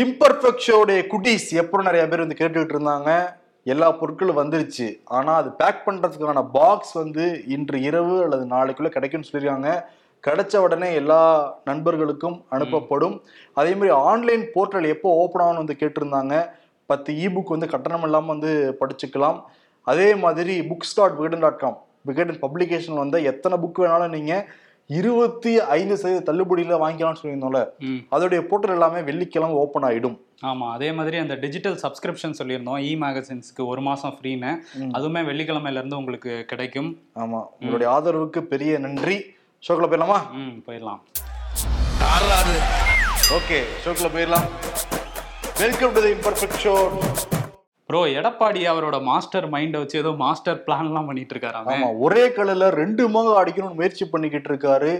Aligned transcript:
Imperfect 0.00 0.64
ஷோடைய 0.66 1.00
குட்டீஸ் 1.12 1.46
எப்போ 1.60 1.82
நிறைய 1.86 2.02
பேர் 2.10 2.22
வந்து 2.22 2.36
கேட்டுக்கிட்டு 2.38 2.74
இருந்தாங்க. 2.74 3.10
எல்லா 3.72 3.88
பொருட்களும் 3.98 4.38
வந்துருச்சு. 4.40 4.86
ஆனா 5.16 5.32
அது 5.40 5.50
பேக் 5.58 5.82
பண்றதுக்கான 5.86 6.42
பாக்ஸ் 6.54 6.94
வந்து 7.00 7.24
இன்று 7.54 7.78
இரவு 7.88 8.14
அல்லது 8.24 8.44
நாளைக்குள்ள 8.54 8.90
கிடைக்கும்னு 8.94 9.28
சொல்லியிருக்காங்க. 9.28 9.72
கிடைச்ச 10.26 10.56
உடனே 10.66 10.88
எல்லா 11.00 11.20
நண்பர்களுக்கும் 11.64 12.38
அனுப்பப்படும். 12.56 13.14
அதே 13.60 13.74
மாதிரி 13.74 13.92
ஆன்லைன் 14.10 14.44
போர்ட்டல் 14.54 14.88
எப்போ 14.94 15.10
ஓப்பன் 15.22 15.44
ஆகும்னு 15.44 15.62
வந்து 15.64 15.80
கேட்டிருந்தாங்க. 15.82 16.34
பத்து 16.86 17.12
இபுக் 17.26 17.54
வந்து 17.56 17.72
கட்டணம் 17.74 18.06
இல்லாமல் 18.08 18.34
வந்து 18.34 18.52
படிச்சுக்கலாம். 18.80 19.38
அதே 19.92 20.08
மாதிரி 20.24 20.54
books 20.70 20.96
dot 20.96 21.16
Vikatan 21.20 21.46
dot 21.46 21.62
com 21.64 21.78
Vikatan 22.08 22.42
publication 22.46 23.02
வந்து 23.04 23.18
எத்தனை 23.32 23.56
புக் 23.64 23.82
வேணாலும் 23.84 24.16
நீங்க 24.18 24.34
இருபத்தி 24.96 25.60
ஐந்து 25.60 25.96
சதவீத 25.96 26.24
தள்ளுபடியில 26.28 26.76
வாங்கிக்கலாம்னு 26.82 27.20
சொல்லியிருந்தோம்ல. 27.22 27.60
ம். 27.78 28.00
அதோடைய 28.10 28.40
போர்ட்டல் 28.40 28.70
எல்லாமே 28.70 29.00
வெள்ளிக்கிழமை 29.00 29.54
ஓப்பன் 29.54 29.82
ஆயிடும். 29.82 30.16
ஆமா 30.42 30.66
அதே 30.72 30.92
மாதிரி 30.92 31.16
அந்த 31.16 31.34
டிஜிட்டல் 31.34 31.78
சப்ஸ்கிரிப்ஷன் 31.82 32.38
சொல்லியிருந்தோம். 32.40 32.80
இ 32.88 32.92
மேகசின்ஸ்க்கு 33.02 33.66
ஒரு 33.66 33.80
மாசம் 33.80 34.18
ஃப்ரீன்னு 34.18 34.52
அதுவுமே 34.92 35.22
வெள்ளிக்கிழமையில 35.30 35.80
இருந்து 35.82 35.96
உங்களுக்கு 35.96 36.44
கிடைக்கும். 36.44 36.90
ஆமா 37.14 37.40
உங்களுடைய 37.60 37.88
ஆதரவுக்கு 37.96 38.40
பெரிய 38.40 38.78
நன்றி. 38.78 39.18
ஷோக்கில் 39.68 39.90
போயிடலாமா? 39.92 40.18
ம் 40.32 40.58
போயிடலாம். 40.66 41.00
ஓகே 43.38 43.60
ஷோக்கில் 43.84 44.12
போயிடலாம். 44.16 44.48
Welcome 45.58 45.92
to 45.92 46.00
the 46.02 46.12
imperfect 46.12 46.60
show 46.64 46.74
bro 47.92 48.02
Edappadi 48.18 48.60
அவரோட 48.70 48.96
மாஸ்டர் 49.08 49.46
மைண்டை 49.54 49.78
வச்சு 49.80 49.96
ஏதோ 50.02 50.10
மாஸ்டர் 50.20 50.60
பிளான்லாம் 50.66 51.08
பண்ணிட்டு 51.08 51.32
இருக்காராமே. 51.34 51.72
ஆமா 51.72 51.88
ஒரே 52.04 52.22
கல்லுல 52.36 52.68
ரெண்டு 52.78 53.02
மாங்காய் 53.14 53.40
அடிக்கணும்னு 53.40 53.78
முயற்சி 53.80 54.04
பண்ணிக்கிட்டு 54.12 54.48
இருக்காரு. 54.50 54.92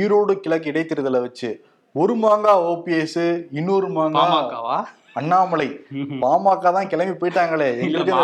ஈரோடு 0.00 0.34
கிழக்கு 0.44 0.70
இடைத்தேர்தலை 0.72 1.20
வச்சு. 1.26 1.50
ஒரு 1.94 2.14
மாங்காய் 2.24 2.64
ஓபிஎஸ் 2.70 3.22
இன்னொரு 3.58 3.90
மாங்காய் 3.98 4.32
பாமகவா? 4.32 4.78
அண்ணாமலை. 5.20 5.68
பாமக 6.24 6.72
தான் 6.78 6.90
கிளம்பி 6.94 7.14
போயிட்டாங்களே. 7.22 7.70
எங்களுக்கு 7.84 8.16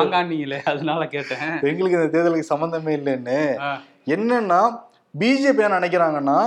அதனால 0.73 1.07
கேட்டேன். 1.15 1.45
எங்களுக்கு 1.71 1.99
இந்த 2.01 2.11
தேர்தலுக்கு 2.17 2.53
சம்பந்தமே 2.53 2.95
இல்லைன்னு. 3.01 3.39
என்னன்னா 4.17 4.61
பிஜேபி 5.23 5.65
என்ன 5.67 5.81
நினைக்கிறாங்கன்னா 5.81 6.39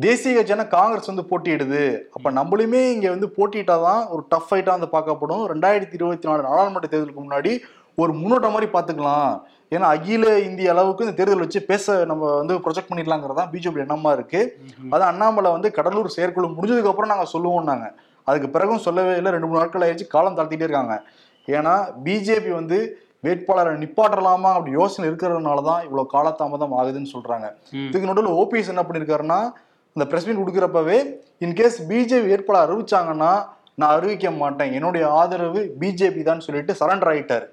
தேசிய 0.00 0.36
கட்சியான 0.36 0.66
காங்கிரஸ் 0.66 1.06
வந்து 1.06 1.24
போட்டியிடுது. 1.30 2.00
அப்ப 2.12 2.30
நம்மளுமே 2.30 2.90
இங்க 2.92 3.10
வந்து 3.10 3.32
போட்டியிட்டாதான் 3.36 4.08
ஒரு 4.08 4.24
டஃப் 4.28 4.48
ஃபைட்டா 4.50 4.72
வந்து 4.78 4.88
பார்க்கப்படும். 4.92 5.42
ரெண்டாயிரத்தி 5.52 5.94
இருபத்தி 5.94 6.28
நாலு 6.28 6.42
நாடாளுமன்ற 6.42 6.88
தேர்தலுக்கு 6.88 7.24
முன்னாடி 7.24 7.60
ஒரு 7.96 8.12
முன்னோட்டம் 8.12 8.50
மாதிரி 8.50 8.70
பார்த்துக்கலாம். 8.72 9.40
ஏன்னா 9.72 9.80
அகில 9.80 10.38
இந்திய 10.38 10.70
அளவுக்கு 10.70 11.04
இந்த 11.04 11.16
தேர்தல் 11.16 11.38
வச்சு 11.38 11.62
பேச 11.62 12.04
நம்ம 12.04 12.36
வந்து 12.36 12.54
ப்ரொஜெக்ட் 12.54 12.90
பண்ணிடலாங்கிறது 12.90 13.34
தான் 13.34 13.50
பிஜேபி 13.52 13.80
எண்ணமா 13.80 14.12
இருக்கு. 14.12 14.56
ம்ஹும். 14.66 14.92
அது 14.92 15.04
அண்ணாமலை 15.04 15.50
வந்து 15.50 15.70
கடலூர் 15.70 16.06
செயற்குழு 16.06 16.48
முடிஞ்சதுக்கு 16.48 16.88
அப்புறம் 16.88 17.08
நாங்க 17.08 17.24
சொல்லுவோம் 17.24 17.64
நாங்க 17.64 17.94
அதுக்கு 18.24 18.50
பிறகும் 18.50 18.78
சொல்லவே 18.78 19.16
இல்லை. 19.16 19.30
ரெண்டு 19.30 19.46
மூணு 19.46 19.58
நாட்கள் 19.58 19.82
ஆயிடுச்சு 19.82 20.06
காலம் 20.06 20.36
தாழ்த்திட்டே 20.36 20.62
இருக்காங்க. 20.62 21.02
ஏன்னா 21.48 21.74
பிஜேபி 22.04 22.50
வந்து 22.50 23.00
வேட்பாளரை 23.24 23.78
நிப்பாட்டலாமா 23.78 24.50
அப்படி 24.52 24.70
யோசனை 24.70 25.10
இருக்கிறதுனால 25.10 25.62
தான் 25.62 25.82
இவ்வளவு 25.82 26.12
காலதாமதம் 26.12 26.74
ஆகுதுன்னு 26.80 27.14
சொல்றாங்க. 27.14 27.46
ம். 27.72 27.88
இதுக்கு 27.88 28.06
நடுவில் 28.06 28.32
ஓபிஎஸ் 28.32 28.68
என்ன 28.68 28.82
பண்ணிருக்காருன்னா 28.82 29.52
இந்த 29.98 30.06
பிரஸ் 30.10 30.26
மீட் 30.26 30.40
கொடுக்குறப்பவே 30.40 30.98
இன்கேஸ் 31.44 31.78
பிஜேபி 31.92 32.26
வேட்பாளர் 32.32 32.64
அறிவிச்சாங்கன்னா 32.66 33.30
நான் 33.80 33.94
அறிவிக்க 33.96 34.30
மாட்டேன். 34.42 34.70
என்னுடைய 34.76 35.04
ஆதரவு 35.20 35.60
பிஜேபி 35.80 36.22
தான் 36.28 36.42
சொல்லிட்டு 36.44 36.72
சரண்டர் 36.80 37.10
ஆயிட்டாரு. 37.12 37.46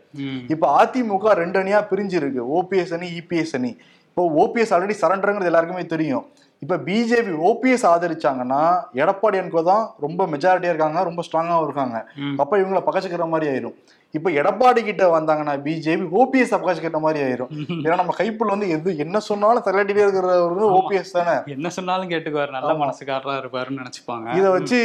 இப்போ 0.53 0.67
அதிமுக 0.81 1.33
ரெண்டு 1.41 1.57
அணியா 1.61 1.79
பிரிஞ்சு 1.91 2.15
இருக்கு 2.21 2.41
ஓபிஎஸ் 2.57 2.93
அணி 2.97 3.07
இபிஎஸ் 3.19 3.53
அணி. 3.59 3.71
இப்போ 4.15 4.25
ஓபிஎஸ் 4.41 4.69
ஆல்ரெடி 4.75 4.93
சரண்டருங்கிறது 4.99 5.49
எல்லாருக்குமே 5.49 5.81
தெரியும். 5.93 6.25
இப்போ 6.63 6.75
பிஜேபி 6.85 7.31
ஓபிஎஸ் 7.47 7.83
ஆதரிச்சாங்கன்னா 7.89 8.59
எடப்பாடி 9.01 9.37
அன்கோ 9.39 9.61
தான் 9.69 9.83
ரொம்ப 10.03 10.21
மெஜாரிட்டியா 10.33 10.71
இருக்காங்க 10.73 10.99
ரொம்ப 11.07 11.23
ஸ்ட்ராங்காகவும் 11.27 11.65
இருக்காங்க. 11.67 11.97
அப்ப 12.43 12.59
இவங்கள 12.61 12.81
பக்கச்சுக்கிற 12.85 13.25
மாதிரி 13.33 13.47
ஆயிரும். 13.53 13.75
இப்ப 14.17 14.29
எடப்பாடி 14.41 14.81
கிட்ட 14.89 15.03
வந்தாங்கன்னா 15.15 15.55
பிஜேபி 15.65 16.05
ஓபிஎஸ் 16.21 16.53
பக்கச்சுக்கிற 16.53 17.01
மாதிரி 17.07 17.19
ஆயிரும். 17.25 17.51
ஏன்னா 17.85 17.97
நம்ம 18.01 18.15
கைப்புள்ள 18.21 18.55
வந்து 18.55 18.69
எது 18.75 18.95
என்ன 19.05 19.21
சொன்னாலும் 19.29 19.65
தள்ளாட்டிட்டே 19.67 20.05
இருக்கிறவர் 20.05 20.65
ஓபிஎஸ் 20.79 21.13
தானே? 21.17 21.35
என்ன 21.57 21.73
சொன்னாலும் 21.79 22.11
கேட்டுக்குவார் 22.13 22.55
நல்ல 22.57 22.71
மனசுக்காரரா 22.83 23.35
இருப்பாருன்னு 23.41 23.81
நினைச்சுப்பாங்க. 23.83 24.29
இத 24.39 24.47
வச்சு 24.55 24.81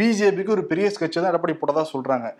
பிஜேபிக்கு 0.00 0.56
ஒரு 0.56 0.66
பெரிய 0.72 0.88
ஸ்கெட்ச் 0.96 1.20
தான் 1.20 1.30
எடப்பாடி 1.34 1.56
போட்டதா 1.60 1.86
சொல்றாங்க. 1.94 2.30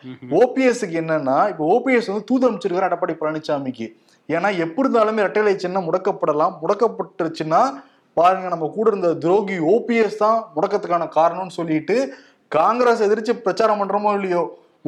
ஓபிஎஸ்க்கு 0.43 1.01
என்னன்னா 1.05 1.39
இப்போ 1.53 1.67
ஓபிஎஸ் 1.77 2.11
வந்து 2.13 2.29
தூது 2.33 2.51
அமைச்சிருக்காரு 2.51 2.91
எடப்பாடி 2.93 3.17
பழனிசாமிக்கு 3.23 3.89
ஏன்னா 4.29 4.57
எப்படி 4.57 4.89
இருந்தாலுமே 4.89 5.23
இரட்டைலை 5.25 5.57
சின்னம் 5.57 5.93
முடக்கப்படலாம். 5.93 6.55
முடக்கப்பட்டுருச்சுன்னா 6.63 7.61
பாருங்க 8.15 8.49
நம்ம 8.49 8.73
கூட 8.75 8.91
இருந்த 8.91 9.15
துரோகி 9.15 9.59
ஓபிஎஸ் 9.59 10.17
தான் 10.17 10.39
முடக்கத்துக்கான 10.57 11.09
காரணம்னு 11.19 11.51
சொல்லிட்டு 11.51 11.97
காங்கிரஸ் 12.49 13.01
எதிர்த்து 13.01 13.37
பிரச்சாரம் 13.37 13.81
பண்றோமோ 13.81 14.13
இல்லையோ? 14.15 14.43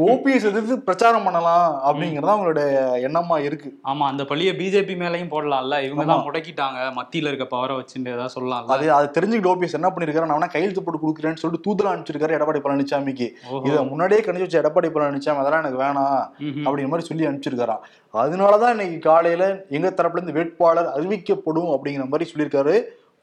ஓபிஎஸ் 0.06 0.46
எதிர்த்து 0.48 0.74
பிரச்சாரம் 0.78 1.24
பண்ணலாம் 1.26 1.64
அப்படிங்கறது 1.86 2.32
அவங்களுடைய 2.32 2.68
எண்ணமா 3.06 3.36
இருக்கு. 3.46 3.68
ஆமா 3.90 4.04
அந்த 4.10 4.22
பழிய 4.22 4.50
பிஜேபி 4.58 4.94
மேலயும் 5.00 5.30
போடலாம்ல. 5.32 5.78
இவங்க 5.86 6.04
தான் 6.10 6.22
முடக்கிட்டாங்க. 6.26 6.80
மத்தியில 6.98 7.30
இருக்க 7.30 7.46
பவரை 7.54 7.76
வச்சுட்டு 7.78 8.12
ஏதாவது 8.14 8.34
சொல்லலாம்ல. 8.36 8.74
அது 8.74 8.92
அதை 8.96 9.08
தெரிஞ்சுக்கிட்டு 9.16 9.52
ஓபிஎஸ் 9.52 9.76
என்ன 9.78 9.90
பண்ணிருக்காரு? 9.94 10.30
நான் 10.32 10.54
கையெழுத்து 10.54 10.84
போட்டு 10.84 11.00
கொடுக்குறேன்னு 11.04 11.42
சொல்லிட்டு 11.42 11.66
தூதரா 11.66 11.92
அனுப்பிச்சிருக்காரு 11.92 12.36
எடப்பாடி 12.38 12.62
பழனிசாமிக்கு. 12.66 13.28
இதை 13.68 13.80
முன்னாடியே 13.92 14.20
கணிச்சு 14.20 14.46
வச்ச 14.46 14.60
எடப்பாடி 14.62 14.90
பழனிசாமி 14.98 15.42
அதெல்லாம் 15.42 15.64
எனக்கு 15.64 15.82
வேணாம். 15.84 16.22
அப்படிங்கிற 16.66 16.92
மாதிரி 16.94 17.08
சொல்லி 17.10 17.26
அனுப்பிச்சிருக்காராம் 17.30 17.84
அதனாலதான் 18.14 18.74
இன்னைக்கு 18.76 19.00
காலையில 19.10 19.44
எங்க 19.78 19.88
தரப்புல 19.98 20.20
இருந்து 20.20 20.38
வேட்பாளர் 20.38 20.92
அறிவிக்கப்படும் 20.98 21.70
அப்படிங்கிற 21.74 22.06
மாதிரி 22.14 22.30
சொல்லியிருக்காரு. 22.32 22.76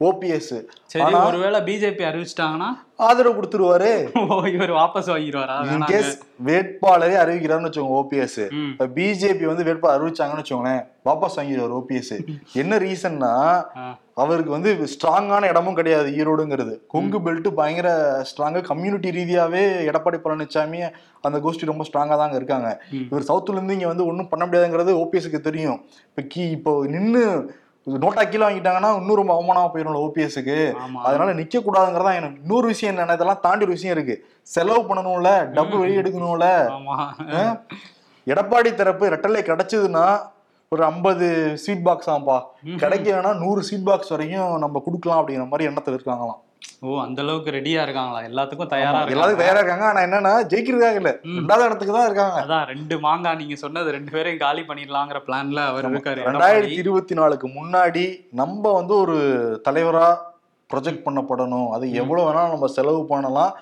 ஓபிஎஸ் 0.04 0.54
சரி 0.92 1.14
ஒருவேளை 1.26 1.58
பிஜேபி 1.66 2.02
அறிவிச்சிட்டாங்கன்னா? 2.08 2.68
ஆதரவு 3.06 3.36
கொடுத்துருவாரு. 3.36 3.90
இவர் 4.54 4.72
வாபஸ் 4.78 5.08
வாங்கிடுவாரா. 5.12 5.56
இன்கேஸ் 5.74 6.10
வேட்பாளரே 6.48 7.16
அறிவிக்கிறாருன்னு 7.22 7.68
வச்சுக்கோங்க 7.68 8.00
ஓபிஎஸ். 8.00 8.42
இப்ப 8.72 8.88
பிஜேபி 8.98 9.44
வந்து 9.50 9.66
வேட்பாளர் 9.68 9.96
அறிவிச்சாங்கன்னு 9.98 10.42
வச்சுக்கோங்களேன் 10.42 10.82
வாபஸ் 11.08 11.38
வாங்கிடுவார் 11.38 11.76
ஓபிஎஸ் 11.80 12.14
என்ன 12.62 12.78
ரீசன்னா. 12.84 13.32
அவருக்கு 14.22 14.52
வந்து 14.56 14.70
ஸ்ட்ராங்கான 14.92 15.48
இடமும் 15.52 15.78
கிடையாது 15.80 16.08
ஈரோடுங்கிறது. 16.20 16.74
கொங்கு 16.92 17.18
பெல்ட் 17.26 17.48
பயங்கர 17.58 17.88
ஸ்ட்ராங்கா 18.30 18.60
கம்யூனிட்டி 18.70 19.10
ரீதியாவே 19.18 19.64
எடப்பாடி 19.90 20.18
பழனிசாமி 20.24 20.80
அந்த 21.26 21.38
கோஷ்டி 21.44 21.72
ரொம்ப 21.72 21.84
ஸ்ட்ராங்கா 21.88 22.16
தாங்க 22.22 22.36
இருக்காங்க. 22.40 22.70
இவர் 23.10 23.28
சவுத்துல 23.30 23.58
இருந்து 23.58 23.76
இங்க 23.78 23.90
வந்து 23.92 24.08
ஒன்றும் 24.10 24.32
பண்ண 24.32 24.44
முடியாதுங்கிறது 24.46 25.00
ஓபிஎஸ்க்கு 25.02 25.40
தெரியும். 25.48 25.80
இப்ப 26.10 26.24
கீ 26.34 26.44
இப்போ 26.56 26.72
நின்னு 26.96 27.22
நோட்டா 27.86 28.28
கீழே 28.28 28.46
வாங்கிட்டாங்கன்னா 28.46 28.96
இன்னும் 28.96 29.14
ரொம்ப 29.14 29.42
அவமானமா 29.42 29.76
போயிடும் 29.76 30.06
ஓபிஎஸ்க்கு. 30.06 30.72
அதனால 31.02 31.34
நிக்க 31.34 31.62
கூடாதுங்கிறதா 31.66 32.14
எனக்கு 32.14 32.40
இன்னொரு 32.40 32.66
விஷயம் 32.66 32.96
என்ன 32.96 33.12
இதெல்லாம் 33.12 33.40
தாண்டி 33.40 33.64
ஒரு 33.64 33.72
விஷயம் 33.72 33.96
இருக்கு. 33.96 34.26
செலவு 34.42 34.94
பண்ணணும்ல 34.94 35.28
டబ్బு 35.52 35.78
வெளியே 35.78 36.00
எடுக்கணும்ல. 36.00 36.48
ஆமா. 36.68 36.96
ஆ? 37.36 37.60
எடப்பாடி 38.26 38.74
தரப்பு 38.74 39.08
ரெட்டலை 39.08 39.42
கிடைச்சதுன்னா 39.42 40.20
ஒரு 40.68 40.84
ஐம்பது 40.84 41.56
ஸ்வீட் 41.58 41.82
பாக்ஸ் 41.82 42.10
ஆம்பா 42.10 42.42
கிடைக்கலன்னா 42.64 43.38
நூறு 43.38 43.62
ஸ்வீட் 43.62 43.84
பாக்ஸ் 43.84 44.08
வரைக்கும் 44.08 44.58
நம்ம 44.58 44.82
கொடுக்கலாம் 44.84 45.28
அப்படிங்கிற 45.28 45.48
மாதிரி 45.48 45.74
எண்ணத்துல 45.74 45.98
இருக்காங்களாம். 45.98 46.40
ஓ 46.86 46.96
அந்த 47.04 47.18
அளவுக்கு 47.24 47.50
ரெடியா 47.56 47.80
இருக்காங்களா? 47.86 48.20
எல்லாத்துக்கும் 48.28 48.70
தயாரா 48.72 48.98
எல்லாத்துக்கும் 49.14 49.42
தயாரா 49.44 49.60
இருக்காங்க. 49.60 49.86
ஆனா 49.90 50.00
என்னன்னா 50.06 50.32
ஜெயிக்கிறதுக்காக 50.52 51.00
இல்ல. 51.02 51.12
ரெண்டாவது 51.36 51.66
இடத்துக்கு 51.68 51.94
தான் 51.96 52.08
இருக்காங்க. 52.08 52.38
அதான் 52.44 52.66
ரெண்டு 52.72 52.96
மாங்காய் 53.06 53.38
நீங்க 53.42 53.56
சொன்னது 53.64 53.94
ரெண்டு 53.96 54.10
பேரையும் 54.14 54.42
காலி 54.44 54.62
பண்ணிடலாங்கிற 54.70 55.20
பிளான்ல 55.28 55.62
அவர் 55.70 55.88
இருக்காரு. 55.90 56.26
ரெண்டாயிரத்தி 56.30 56.80
இருபத்தி 56.84 57.16
நாலுக்கு 57.20 57.48
முன்னாடி 57.58 58.04
நம்ம 58.42 58.72
வந்து 58.78 58.94
ஒரு 59.04 59.16
தலைவரா 59.68 60.08
ப்ரொஜெக்ட் 60.70 61.06
பண்ணப்படணும். 61.06 61.70
அது 61.76 61.86
எவ்வளவு 62.02 62.26
வேணாலும் 62.28 62.54
நம்ம 62.54 62.68
செலவு 62.76 63.02
பண்ணலாம். 63.14 63.54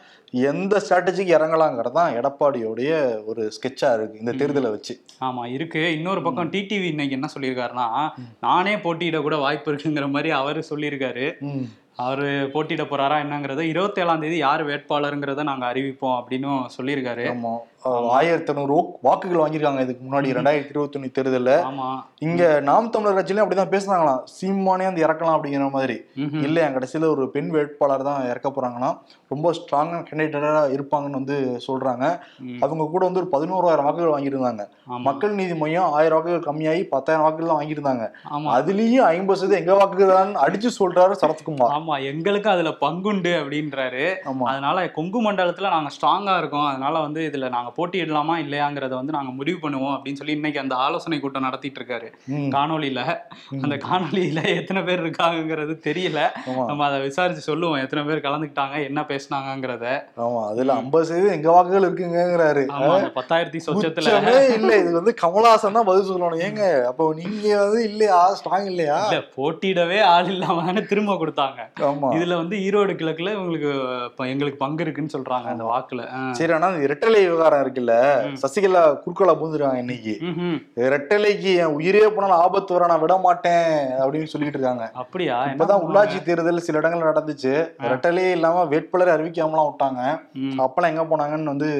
எந்த 0.51 0.75
ஸ்ட்ராட்டஜிக்கு 0.85 1.33
இறங்கலாங்கிறது 1.37 1.97
தான் 1.99 2.15
எடப்பாடியோடைய 2.19 2.93
ஒரு 3.31 3.43
ஸ்கெட்சா 3.57 3.89
இருக்கு 3.97 4.21
இந்த 4.23 4.33
தேர்தலை 4.41 4.71
வச்சு. 4.75 4.95
ஆமா 5.27 5.43
இருக்கு. 5.57 5.83
இன்னொரு 5.99 6.21
பக்கம் 6.27 6.51
டிடிவி 6.55 6.89
இன்னைக்கு 6.95 7.17
என்ன 7.19 7.29
சொல்லியிருக்காருன்னா 7.35 7.89
நானே 8.47 8.75
போட்டியிட 8.85 9.21
கூட 9.27 9.37
வாய்ப்பு 9.45 9.71
இருக்குங்கிற 9.73 10.09
மாதிரி 10.17 10.33
அவரு 10.41 10.63
சொல்லியிருக்காரு. 10.71 11.27
அவரு 11.97 12.51
போட்டியிட 12.53 12.83
போறாரா 12.83 13.17
என்னங்கிறத 13.25 13.61
இருபத்தி 13.61 14.01
ஏழாம் 14.01 14.21
தேதி 14.21 14.37
யார் 14.37 14.67
வேட்பாளருங்கிறத 14.67 15.43
நாங்க 15.43 15.73
அறிவிப்போம் 15.73 16.17
அப்படின்னு 16.21 16.51
சொல்லியிருக்காரு. 16.77 17.27
ஆயிரத்தி 18.17 18.51
ஐநூறு 18.53 18.77
வாக்குகள் 19.07 19.41
வாங்கியிருக்காங்க. 19.43 19.81
இதுக்கு 19.87 20.03
முன்னாடி 20.07 20.29
ரெண்டாயிரத்தி 20.37 20.73
இருபத்தி 20.75 20.99
ஒண்ணு 20.99 21.11
தேர்தல்ல 21.17 21.53
இங்க 22.27 22.43
நாம் 22.69 22.91
தமிழர் 22.95 23.17
கட்சியிலும் 23.17 23.45
அப்படிதான் 23.45 23.73
பேசுனாங்களாம். 23.75 24.23
சீமானே 24.37 24.87
வந்து 24.89 25.05
இறக்கலாம் 25.07 25.37
அப்படிங்கிற 25.37 25.67
மாதிரி. 25.77 25.97
இல்ல 26.47 26.63
என் 26.67 26.77
கடைசியில 26.77 27.09
ஒரு 27.15 27.25
பெண் 27.35 27.51
வேட்பாளர் 27.57 28.07
தான் 28.09 28.21
இறக்க 28.33 28.49
போறாங்களாம் 28.57 28.97
ரொம்ப 29.33 29.53
ஸ்ட்ராங்கான 29.59 30.01
கேண்டிடேட்டா 30.09 30.63
இருப்பாங்கன்னு 30.77 31.21
வந்து 31.21 31.37
சொல்றாங்க. 31.67 32.05
அவங்க 32.65 32.89
கூட 32.95 33.03
வந்து 33.09 33.23
ஒரு 33.23 33.31
பதினோராயிரம் 33.35 33.89
வாக்குகள் 33.89 34.15
வாங்கியிருந்தாங்க. 34.15 34.65
மக்கள் 35.09 35.37
நீதி 35.41 35.57
மையம் 35.63 35.93
ஆயிரம் 35.99 36.17
வாக்குகள் 36.19 36.47
கம்மியாகி 36.49 36.83
பத்தாயிரம் 36.95 37.27
வாக்குகள் 37.27 37.53
தான் 37.53 37.61
வாங்கியிருந்தாங்க. 37.61 38.07
அதுலயும் 38.57 39.07
ஐம்பது 39.13 39.41
சதவீதம் 39.41 39.63
எங்க 39.63 39.77
வாக்குகள் 39.83 40.15
தான் 40.21 40.35
அடிச்சு 40.47 40.71
சொல்றாரு 40.81 41.15
சரத்குமார். 41.23 41.75
ஆமா 41.79 41.95
எங்களுக்கும் 42.13 42.55
அதுல 42.57 42.73
பங்குண்டு 42.85 43.35
அப்படின்றாரு. 43.43 44.07
அதனால 44.51 44.87
கொங்கு 44.99 45.21
மண்டலத்துல 45.29 45.75
நாங்க 45.77 45.93
ஸ்ட்ராங்கா 45.99 46.37
இருக்கோம். 46.43 46.69
அதனால 46.73 46.95
வந்து 47.07 47.23
இதுல 47.31 47.49
நாங்க 47.57 47.73
போட்டியிடலாமா 47.77 48.35
இல்லையாங்கிறத 48.45 48.95
வந்து 48.95 49.13
நாங்க 49.13 49.31
முடிவு 49.33 49.59
பண்ணுவோம் 49.63 49.95
அப்படின்னு 49.95 50.13
சொல்லி 50.13 50.33
இன்னைக்கு 50.33 50.61
அந்த 50.61 50.75
ஆலோசனை 50.77 51.21
கூட்டம் 51.21 51.43
நடத்திட்டு 51.43 51.81
இருக்காரு. 51.81 52.09
காணொலியில 52.51 53.01
அந்த 53.63 53.77
காணொலியில 53.87 54.57
எத்தனை 54.57 54.83
பேர் 54.83 55.03
இருக்காங்கங்கிறது 55.03 55.75
தெரியல. 55.85 56.21
நம்ம 56.67 56.85
அதை 56.85 57.01
விசாரிச்சு 57.01 57.43
சொல்லுவோம். 57.43 57.81
எத்தனை 57.81 58.05
பேர் 58.05 58.25
கலந்துக்கிட்டாங்க 58.25 58.85
என்ன 58.85 59.01
பேசுனாங்கங்கிறத. 59.09 59.87
ஆமா 60.19 60.49
அதுல 60.49 60.73
ஐம்பது 60.75 61.05
சதவீதம் 61.05 61.35
எங்க 61.35 61.51
வாக்குகள் 61.51 61.87
இருக்குங்கிறாரு 61.87 62.63
பத்தாயிரத்தி 63.15 63.61
சொச்சத்துல. 63.67 64.09
இல்ல. 64.55 64.77
இது 64.77 64.93
வந்து 64.93 65.15
கமலஹாசன் 65.23 65.73
தான் 65.73 65.85
பதில் 65.85 66.11
சொல்லணும். 66.11 66.43
ஏங்க 66.47 66.63
அப்போ 66.85 67.15
நீங்க 67.17 67.59
வந்து 67.63 67.85
இல்லையா 67.85 68.19
ஸ்ட்ராங் 68.35 68.65
இல்லையா? 68.65 68.99
இல்ல 69.07 69.21
போட்டியிடவே 69.37 70.01
ஆள் 70.07 70.27
இல்லாம 70.27 70.65
தானே 70.65 70.83
திரும்ப 70.85 71.13
கொடுத்தாங்க. 71.15 71.61
இதுல 72.17 72.37
வந்து 72.37 72.57
ஈரோடு 72.59 72.93
கிழக்குல 72.95 73.33
இவங்களுக்கு 73.37 73.71
ப- 74.17 74.27
எங்களுக்கு 74.27 74.59
பங்கு 74.59 74.83
இருக்குன்னு 74.83 75.15
சொல்றாங்க 75.15 75.47
அந்த 75.47 75.65
வாக்குல. 75.65 76.03
சரி 76.33 76.53
ஆனா 76.53 76.69
இரட்டலை 76.85 77.21
விவகாரம் 77.25 77.61
இருக்குல்ல. 77.65 77.95
சசிகலா 78.43 78.83
குறுக்கோலா 79.05 79.35
பூந்துருக்காங்க 79.41 79.83
இன்னைக்கு. 79.85 80.15
ரெட்டலைக்கு 80.95 81.51
என் 81.63 81.77
உயிரே 81.79 82.07
போனாலும் 82.17 82.41
ஆபத்து 82.45 82.75
வர 82.77 82.89
நான் 82.93 83.03
விட 83.05 83.17
மாட்டேன் 83.27 83.69
அப்படின்னு 84.03 84.31
சொல்லிட்டு 84.33 84.59
இருக்காங்க. 84.59 84.87
அப்படியா? 85.03 85.37
இப்பதான்? 85.53 85.85
உள்ளாட்சி 85.87 86.19
தேர்தல் 86.29 86.65
சில 86.69 86.81
இடங்கள்ல 86.83 87.11
நடந்துச்சு. 87.11 87.55
ரெட்டலே 87.93 88.27
இல்லாம 88.37 88.65
வேட்பாளரை 88.73 89.13
அறிவிக்காமலாம் 89.17 89.69
விட்டாங்க. 89.71 90.03
அப்பெல்லாம் 90.67 90.93
எங்க 90.95 91.05
போனாங்கன்னு 91.11 91.53
வந்து 91.53 91.71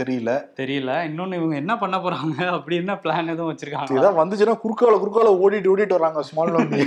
தெரியல. 0.00 0.30
தெரியல. 0.60 0.90
இன்னொன்னு 1.08 1.38
இவங்க 1.40 1.56
என்ன 1.62 1.72
பண்ண 1.82 1.96
போறாங்க 2.04 2.38
அப்படி 2.56 2.76
என்ன 2.82 2.92
பிளான் 3.02 3.32
எதுவும் 3.34 3.50
வச்சிருக்காங்க 3.52 3.98
இதான் 3.98 4.18
வந்துச்சுன்னா 4.20 4.56
குறுக்கால 4.64 4.96
குறுக்கால 5.02 5.32
ஓடிட்டு 5.44 5.72
ஓடிட்டு 5.74 5.96
வர்றாங்க. 5.96 6.20
ஸ்மால் 6.28 6.54
மம்மி 6.56 6.82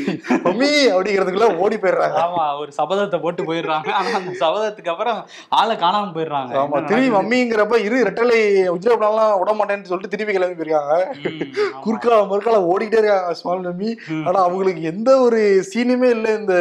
மம்மி 0.48 0.72
அப்படிங்கிறதுக்குள்ள 0.94 1.50
ஓடி 1.64 1.78
போயிடுறாங்க. 1.84 2.20
ஆமா 2.26 2.44
ஒரு 2.62 2.72
சபதத்தை 2.80 3.18
போட்டு 3.26 3.44
போயிடுறாங்க. 3.50 3.90
ஆனா 4.00 4.10
அந்த 4.20 4.32
சபதத்துக்கு 4.44 4.94
அப்புறம் 4.94 5.20
ஆளை 5.60 5.76
காணாம 5.84 6.12
போயிடுறாங்க. 6.16 6.54
ஆமா 6.62 6.80
திரும்பி? 6.90 7.10
மம்மிங்கிறப்ப 7.18 7.78
இரு 7.88 7.98
ரெட்டலை 8.08 8.25
உஜ்ஜலாம் 8.33 9.39
விட 9.39 9.54
மாட்டேன்னு 9.54 9.81
சொல்லிட்டு 9.81 10.07
திருப்பி 10.07 10.33
கிளம்பி 10.33 10.63
போயிருக்காங்க. 10.63 10.95
குறுக்கால 11.86 12.27
முறுக்கால 12.27 12.72
ஓடிட்டே 12.72 12.98
இருக்காங்க 12.98 13.33
ஸ்மால் 13.33 13.60
மம்மி 13.60 13.98
ம். 14.07 14.25
ஆனா 14.27 14.42
அவங்களுக்கு 14.42 14.81
எந்த 14.81 15.19
ஒரு 15.19 15.63
சீனுமே 15.74 16.10
இல்ல 16.10 16.36
இந்த 16.36 16.54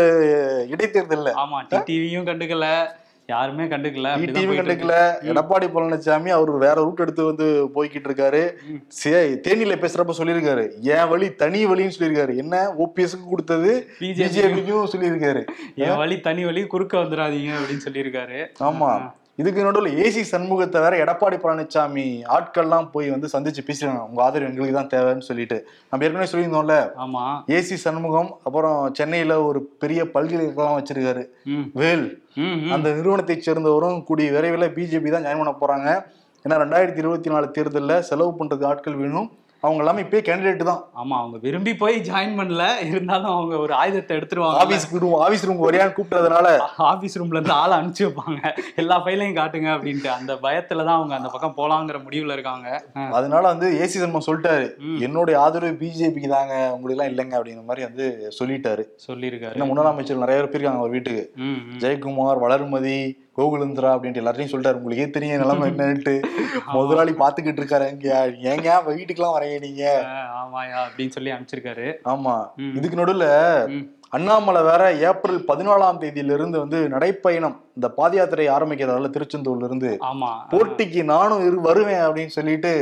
இடைத்தேர்தல்ல. 0.70 1.32
ஆமா 1.34 1.82
டிவியும் 1.87 2.26
கண்டுக்கல 2.26 2.88
யாருமே 3.26 3.64
கண்டுக்கல 3.64 4.16
டிவி. 4.16 4.56
கண்டுக்கல. 4.56 4.94
எடப்பாடி 5.22 5.69
பழனிசாமி 5.75 6.28
அவர் 6.28 6.50
வேற 6.50 6.75
ரூட் 6.75 7.00
எடுத்து 7.00 7.25
வந்து 7.25 7.70
போய்கிட்டு 7.75 8.08
இருக்காரு. 8.08 8.55
தேனியில 9.46 9.76
பேசுறப்ப 9.76 10.14
சொல்லியிருக்காரு. 10.19 10.81
என் 10.81 11.08
வழி 11.08 11.34
தனி 11.34 11.66
வழின்னு 11.66 11.90
சொல்லியிருக்காரு. 11.99 12.37
என்ன? 12.37 12.75
ஓபிஎஸ்க்கு 12.78 13.28
கொடுத்தது 13.28 13.88
பிஜேபிக்கும் 14.00 14.87
சொல்லியிருக்காரு. 14.93 15.44
என் 15.75 15.96
வழி 15.96 16.20
தனி 16.20 16.44
வழி 16.44 16.66
குறுக்க 16.66 16.99
வந்துடாதீங்க 16.99 17.52
அப்படின்னு 17.61 17.87
சொல்லியிருக்காரு. 17.88 18.46
ஆமா. 18.61 19.11
இதுக்கு 19.37 19.65
நடுவில் 19.65 19.97
ஏசி 20.05 20.23
சண்முகத்தை 20.33 20.81
வேற 20.81 21.05
எடப்பாடி 21.05 21.37
பழனிசாமி 21.45 22.05
ஆட்கள்லாம் 22.35 22.91
போய் 22.91 23.11
வந்து 23.11 23.29
சந்திச்சு 23.33 23.63
பேசுறாங்க 23.69 24.09
உங்க 24.09 24.23
ஆதரவு 24.23 24.49
எங்களுக்கு 24.51 24.77
தான் 24.79 24.91
தேவைன்னு 24.95 25.27
சொல்லிட்டு. 25.29 25.67
நம்ம 25.91 26.05
ஏற்கனவே 26.05 26.29
சொல்லியிருந்தோம்ல? 26.33 26.77
ஆமா. 27.05 27.25
ஏசி 27.57 27.77
சண்முகம் 27.85 28.31
அப்புறம் 28.45 28.95
சென்னையில 28.95 29.43
ஒரு 29.43 29.63
பெரிய 29.79 30.11
பல்கலைக்கழகம் 30.11 30.79
வச்சிருக்காரு. 30.79 31.25
வேல். 31.73 32.07
அந்த 32.71 32.91
நிறுவனத்தை 32.91 33.37
சேர்ந்தவரும் 33.39 34.03
கூடிய 34.03 34.31
விரைவில் 34.31 34.75
பிஜேபி 34.77 35.11
தான் 35.11 35.27
ஜாயின் 35.27 35.43
பண்ண 35.43 35.55
போறாங்க. 35.63 35.89
ஏன்னா 36.45 36.57
ரெண்டாயிரத்தி 36.63 37.03
இருபத்தி 37.05 37.31
நாலு 37.31 37.51
தேர்தலில் 37.51 38.03
செலவு 38.03 38.33
பண்றதுக்கு 38.39 38.71
ஆட்கள் 38.73 39.01
வேணும். 39.03 39.31
அவங்க 39.64 39.81
எல்லாமே 39.82 40.02
இப்பயே 40.02 40.22
கேண்டிடேட் 40.28 40.64
தான். 40.69 40.81
ஆமா 41.00 41.14
அவங்க 41.20 41.37
விரும்பி 41.44 41.72
போய் 41.82 41.96
ஜாயின் 42.08 42.37
பண்ணல. 42.38 42.64
இருந்தாலும் 42.90 43.32
அவங்க 43.34 43.55
ஒரு 43.56 43.75
ஆயுதத்தை 43.75 44.16
எடுத்துருவாங்க. 44.16 44.61
ஆபீஸ்க்கு 44.62 45.00
ரூம் 45.05 45.14
ஆபீஸ் 45.26 45.46
ரூம் 45.49 45.62
வரையான்னு 45.64 45.96
கூப்பிட்டதுனால. 45.99 46.49
ஆபீஸ் 46.90 47.19
ரூம்ல 47.20 47.38
இருந்து 47.38 47.52
ஆளை 47.52 47.78
அனுப்பிச்சு 47.78 48.06
வைப்பாங்க. 48.06 48.40
எல்லா 48.76 49.05
ஃபைலையும் 49.05 49.38
காட்டுங்க 49.40 49.70
அப்படின்ட்டு. 49.76 50.11
அந்த 50.19 50.34
பயத்துல 50.46 50.84
தான் 50.88 50.99
அவங்க 50.99 51.14
அந்த 51.14 51.28
பக்கம் 51.28 51.56
போலாங்கிற 51.61 51.99
முடிவுல 52.06 52.37
இருக்காங்க. 52.38 52.69
அதனால 53.19 53.44
வந்து 53.52 53.69
ஏசி 53.82 53.96
சண்முகம் 54.02 54.28
சொல்லிட்டாரு. 54.28 54.66
என்னுடைய 55.06 55.40
ஆதரவு 55.40 55.78
பிஜேபிக்கு 55.82 56.31
தாங்க 56.37 56.55
உங்களுக்கு 56.76 56.93
எல்லாம் 56.93 57.12
இல்லைங்க 57.12 57.37
அப்படிங்கிற 57.38 57.64
மாதிரி 57.64 57.87
வந்து 57.88 58.06
சொல்லிட்டாரு. 58.38 58.84
சொல்லியிருக்காரு. 59.08 59.56
ஏன்னா 59.56 59.66
முன்னாள் 59.66 59.93
அமைச்சர் 59.93 60.25
நிறைய 60.25 60.38
பேர் 60.40 60.52
போயிருக்காங்க 60.52 60.82
அவர் 60.84 60.96
வீட்டுக்கு. 60.96 61.25
ஜெயக்குமார் 61.84 62.44
வளர்மதி 62.46 62.96
கோகுலேந்திரா 63.38 63.93
அப்படின்ட்டு 63.94 64.20
எல்லாத்தையும் 64.22 64.50
சொல்லிட்டாரு. 64.50 64.78
உங்களுக்கே 64.81 65.06
தெரியும் 65.11 65.40
நிலைமை 65.43 65.69
என்னன்ட்டு. 65.70 66.12
முதலாளி 66.75 67.12
பாத்துக்கிட்டு 67.22 67.61
இருக்காரு. 67.62 67.87
ஏங்க 68.52 68.69
வீட்டுக்கெல்லாம் 68.88 69.37
நீங்க. 69.59 69.85
ஆமாயா 70.37 70.79
அப்படின்னு 70.85 71.09
சொல்லி 71.09 71.33
அனுப்பிச்சிருக்காரு. 71.33 71.89
ஆமா. 72.09 72.37
இதுக்கு 72.75 72.97
நடுவுல. 72.97 73.29
அண்ணாமலை 74.11 74.62
வேற 74.62 74.93
ஏப்ரல் 74.93 75.45
பதினாலாம் 75.49 76.01
தேதியில 76.01 76.33
இருந்து 76.33 76.59
வந்து 76.59 76.89
நடைப்பயணம் 76.89 77.62
இந்த 77.75 77.89
பாத 77.89 78.17
யாத்திரை 78.17 78.49
ஆரம்பிக்கிறதால 78.49 79.11
திருச்செந்தூர்ல 79.11 79.65
இருந்து 79.65 79.99
ஆமா. 80.11 80.29
போட்டிக்கு 80.51 81.05
நானும் 81.05 81.61
வருவேன் 81.61 82.03
அப்படின்னு 82.03 82.27
சொல்லிட்டு 82.27 82.73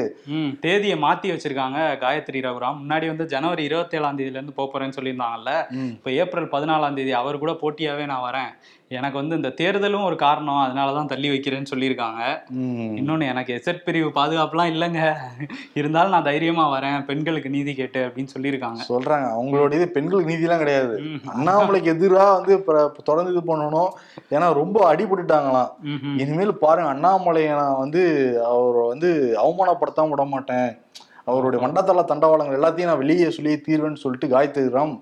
தேதியை 0.60 0.98
மாத்தி 0.98 1.28
வச்சிருக்காங்க 1.32 1.98
காயத்ரி 2.00 2.40
ரகுராம். 2.40 2.78
முன்னாடி 2.82 3.06
வந்து 3.06 3.26
ஜனவரி 3.26 3.64
இருபத்தி 3.64 3.96
ஏழாம் 3.96 4.18
தேதியில 4.18 4.30
இருந்து 4.30 4.56
போறேன்னு 4.56 4.98
சொல்லியிருந்தாங்கல்ல. 4.98 5.52
இப்போ 5.90 6.10
ஏப்ரல் 6.10 6.52
பதினாலாம் 6.52 6.94
தேதி 6.94 7.12
அவர் 7.12 7.38
கூட 7.38 7.52
போட்டியாவே 7.52 8.06
நான் 8.06 8.32
வரேன். 8.32 8.52
எனக்கு 8.92 9.18
வந்து 9.18 9.36
இந்த 9.36 9.48
தேர்தலும் 9.48 10.04
ஒரு 10.04 10.16
காரணம். 10.16 10.54
அதனாலதான் 10.54 11.06
தள்ளி 11.06 11.28
வைக்கிறேன்னு 11.28 11.66
சொல்லியிருக்காங்க. 11.74 12.48
ம். 12.48 12.94
இன்னொன்னு 12.96 13.28
எனக்கு 13.28 13.52
எஸ்எட் 13.54 13.84
பிரிவு 13.84 14.08
பாதுகாப்புலாம் 14.08 14.70
இல்லைங்க. 14.72 15.14
இருந்தாலும் 15.74 16.10
நான் 16.10 16.22
தைரியமா 16.22 16.80
வரேன். 16.80 17.04
பெண்களுக்கு 17.04 17.50
நீதி 17.50 17.74
கேட்டு 17.74 18.06
அப்படின்னு 18.06 18.28
சொல்லியிருக்காங்க. 18.38 18.80
சொல்றாங்க. 18.88 19.28
அவங்களோட 19.40 19.72
இது 19.72 19.88
பெண்களுக்கு 19.88 20.34
நீதிலாம் 20.34 20.58
கிடையாது. 20.58 21.00
அண்ணாமலைக்கு 21.38 21.90
எதிரா 21.94 22.32
வந்து 22.32 22.54
இப்ப 22.54 22.92
தொடர்ந்து 23.04 23.34
இது 23.34 23.56
பண்ணணும். 23.56 23.90
ஏன்னா 24.30 24.52
ரொம்ப 24.52 24.94
அடிபட்டுட்டாங்களாம். 24.94 25.70
இனிமேல் 26.18 26.58
பாருங்க 26.58 26.90
அண்ணாமலையை 26.94 27.48
நான் 27.48 27.78
வந்து 27.78 28.02
அவரை 28.44 28.88
வந்து 28.88 29.36
அவமானப்படுத்தாம 29.42 30.08
விட 30.08 30.24
மாட்டேன் 30.24 30.78
அவருடைய 31.24 31.66
மண்டத்தள 31.66 32.04
தண்டவாளங்கள் 32.04 32.58
எல்லாத்தையும் 32.58 32.84
நான் 32.84 32.98
வெளியே 32.98 33.30
சொல்லி 33.30 33.60
தீர்வேன்னு 33.68 33.94
சொல்லிட்டு 33.94 34.28
காயத்ரி 34.28 34.72
ராம் 34.72 35.00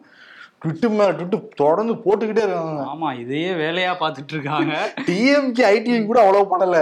ட்விட்டு 0.62 0.88
மேல 0.90 1.10
ட்விட்டு 1.12 1.38
தொடர்ந்து 1.54 1.92
போட்டுக்கிட்டே 2.04 2.42
இருக்காங்க. 2.46 2.82
ஆமா 2.92 3.18
இதையே 3.20 3.50
வேலையா 3.52 3.92
பார்த்துட்டு 4.00 4.32
இருக்காங்க 4.32 4.72
டிஎம்கே 5.06 5.64
ஐடியும் 5.74 6.06
கூட 6.06 6.20
அவ்வளவு 6.20 6.50
பண்ணல. 6.52 6.78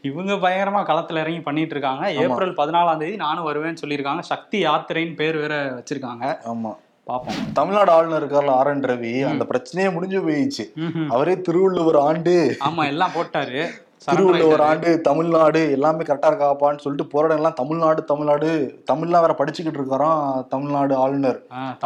இவங்க 0.00 0.32
பயங்கரமா 0.34 0.80
களத்துல 0.90 1.22
இறங்கி 1.24 1.40
பண்ணிட்டு 1.40 1.70
இருக்காங்க 1.70 2.12
ஏப்ரல் 2.12 2.58
பதினாலாம் 2.60 2.96
தேதி 2.96 3.16
நானும் 3.16 3.46
வருவேன்னு 3.48 3.82
சொல்லியிருக்காங்க. 3.82 4.20
சக்தி 4.20 4.64
யாத்திரைன்னு 4.64 5.14
பேர் 5.14 5.36
வேற 5.36 5.54
வச்சிருக்காங்க. 5.78 6.26
ஆமா. 6.52 6.72
பாப்போம். 7.06 7.38
தமிழ்நாடு 7.52 7.90
ஆளுநர் 7.90 8.22
இருக்கார்ல 8.22 8.52
ஆர் 8.58 8.70
என் 8.72 8.84
ரவி 8.90 9.12
அந்த 9.28 9.44
பிரச்சனையே 9.52 9.92
முடிஞ்சு 9.92 10.18
போயிடுச்சு. 10.26 10.64
அவரே 11.08 11.40
திருவள்ளுவர் 11.40 11.98
ஆண்டு. 12.08 12.34
ஆமா 12.68 12.84
எல்லாம் 12.86 13.14
போட்டாரு. 13.14 13.62
திருவள்ளுவர் 14.04 14.60
ஆண்டு 14.60 15.00
தமிழ்நாடு 15.00 15.60
எல்லாமே 15.70 16.02
கரெக்டா 16.02 16.30
இருக்காப்பான்னு 16.30 16.82
சொல்லிட்டு 16.84 17.06
போராடம் 17.06 17.36
எல்லாம் 17.36 17.58
தமிழ்நாடு 17.60 18.04
தமிழ்நாடு 18.04 18.48
தமிழ்லாம் 18.92 19.24
வேற 19.26 19.34
படிச்சுக்கிட்டு 19.38 19.80
இருக்காராம் 19.80 20.46
தமிழ்நாடு 20.48 20.94
ஆளுநர். 20.94 21.40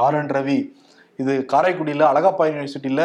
R 0.04 0.14
N 0.14 0.32
Ravi. 0.38 0.58
இது 1.18 1.46
காரைக்குடியில 1.52 2.04
அழகப்பா 2.04 2.44
யூனிவர்சிட்டியில 2.46 3.02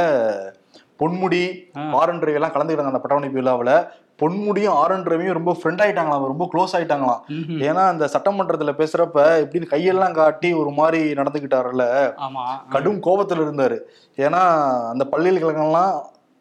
பொன்முடி 1.00 1.44
ஆ. 1.78 1.84
ஆர் 1.94 2.10
என் 2.10 2.22
ரவி 2.22 2.34
எல்லாம் 2.34 2.52
கலந்துக்கிட்டாங்க 2.52 2.92
அந்த 2.92 3.00
பட்டமளிப்பு 3.00 3.38
விழாவில். 3.38 3.74
பொன்முடியும் 4.19 4.75
ஆர் 4.75 4.92
என் 4.92 5.06
ரவியும் 5.06 5.34
ரொம்ப 5.34 5.52
ஃப்ரெண்ட் 5.54 5.81
ஆயிட்டாங்களாம் 5.81 6.28
ரொம்ப 6.28 6.46
க்ளோஸ் 6.54 6.75
ஆயிட்டாங்களாம். 6.78 7.22
ஏன்னா 7.62 7.83
அந்த 7.88 8.06
சட்டமன்றத்துல 8.07 8.74
பேசுறப்ப 8.78 9.19
இப்படின்னு 9.42 9.71
கையெல்லாம் 9.71 10.12
காட்டி 10.12 10.54
ஒரு 10.54 10.69
மாதிரி 10.71 11.14
நடந்துக்கிட்டாருல்ல 11.14 11.85
ஆமா. 12.26 12.44
கடும் 12.69 13.00
கோபத்துல 13.02 13.45
இருந்தாரு. 13.45 13.78
ஏன்னா 14.18 14.42
அந்த 14.90 15.06
பல்கலைக்கழகம்லாம் 15.06 15.94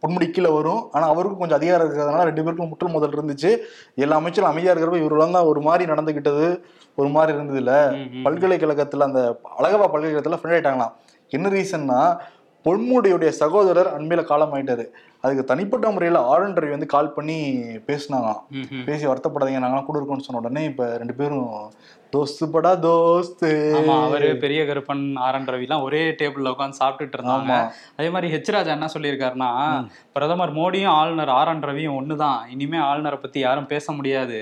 பொன்முடி 0.03 0.31
கீழே 0.31 0.51
வரும். 0.51 0.91
ஆனா 0.93 1.07
அவருக்கும் 1.07 1.39
கொஞ்சம் 1.39 1.59
அதிகாரம் 1.59 1.87
இருக்கிறதுனால 1.87 2.25
ரெண்டு 2.25 2.45
பேருக்கும் 2.45 2.71
முற்றல் 2.71 2.89
முதல் 2.89 3.17
இருந்துச்சு. 3.17 3.51
எல்லா 3.97 4.17
அமைச்சரும் 4.17 4.51
அமைதியா 4.51 4.73
இருக்கிறப்ப 4.73 5.03
இவரெல்லாம் 5.03 5.31
தான் 5.31 5.45
ஒரு 5.45 5.61
மாதிரி 5.61 5.93
நடந்துக்கிட்டது 5.93 6.47
ஒரு 6.99 7.09
மாதிரி 7.09 7.37
இருந்தது 7.37 7.59
இல்ல. 7.59 7.75
பல்கலைக்கழகத்துல 8.25 9.03
அந்த 9.03 9.23
அழகப்பா 9.59 9.89
பல்கலைக்கழகத்துல 9.93 10.39
ஃப்ரெண்ட் 10.39 10.57
ஆயிட்டாங்களாம். 10.57 10.95
என்ன 11.31 11.49
ரீசன்னா 11.49 12.01
பொன்முடியுடைய 12.67 13.29
சகோதரர் 13.29 13.91
அண்மையில 13.99 14.23
காலம் 14.25 14.53
ஆயிட்டாரு 14.55 14.85
அதுக்கு 15.21 15.45
தனிப்பட்ட 15.45 15.91
முறையில 15.91 16.19
ரவி 16.57 16.71
வந்து 16.71 16.87
கால் 16.87 17.13
பண்ணி 17.13 17.37
பேசினாங்களாம். 17.87 18.43
பேசி 18.85 19.07
வருத்தப்படாதீங்க 19.07 19.63
நாங்களாம் 19.65 19.85
கூட 19.85 19.99
இருக்கோம்னு 19.99 20.27
சொன்ன 20.27 20.41
உடனே 20.41 20.65
இப்ப 20.65 20.97
ரெண்டு 20.97 21.15
பேரும் 21.15 21.49
தோஸ்து 22.15 22.45
படா 22.55 22.71
தோஸ்து 22.85 23.49
ஆமா 23.79 23.97
அவரு 24.07 24.29
பெரிய 24.45 24.61
கருப்பன் 24.69 25.03
ஆர் 25.25 25.37
என் 25.39 25.49
ரவிலாம் 25.53 25.83
ஒரே 25.87 26.01
டேபிள்ல 26.21 26.53
உட்காந்து 26.55 26.79
சாப்பிட்டுட்டு 26.81 27.17
இருந்தாங்க. 27.19 27.53
அதே 27.99 28.09
மாதிரி 28.15 28.29
ஹெச் 28.33 28.51
ராஜா 28.55 28.71
என்ன 28.77 28.89
சொல்லியிருக்காருன்னா 28.95 29.51
பிரதமர் 30.17 30.53
மோடியும் 30.57 30.95
ஆளுநர் 31.01 31.33
ஆர் 31.37 31.51
என் 31.53 31.63
ரவியும் 31.69 31.97
ஒண்ணுதான். 31.99 32.41
இனிமே 32.55 32.79
ஆளுநரை 32.89 33.19
பத்தி 33.25 33.39
யாரும் 33.45 33.69
பேச 33.73 33.93
முடியாது. 33.99 34.39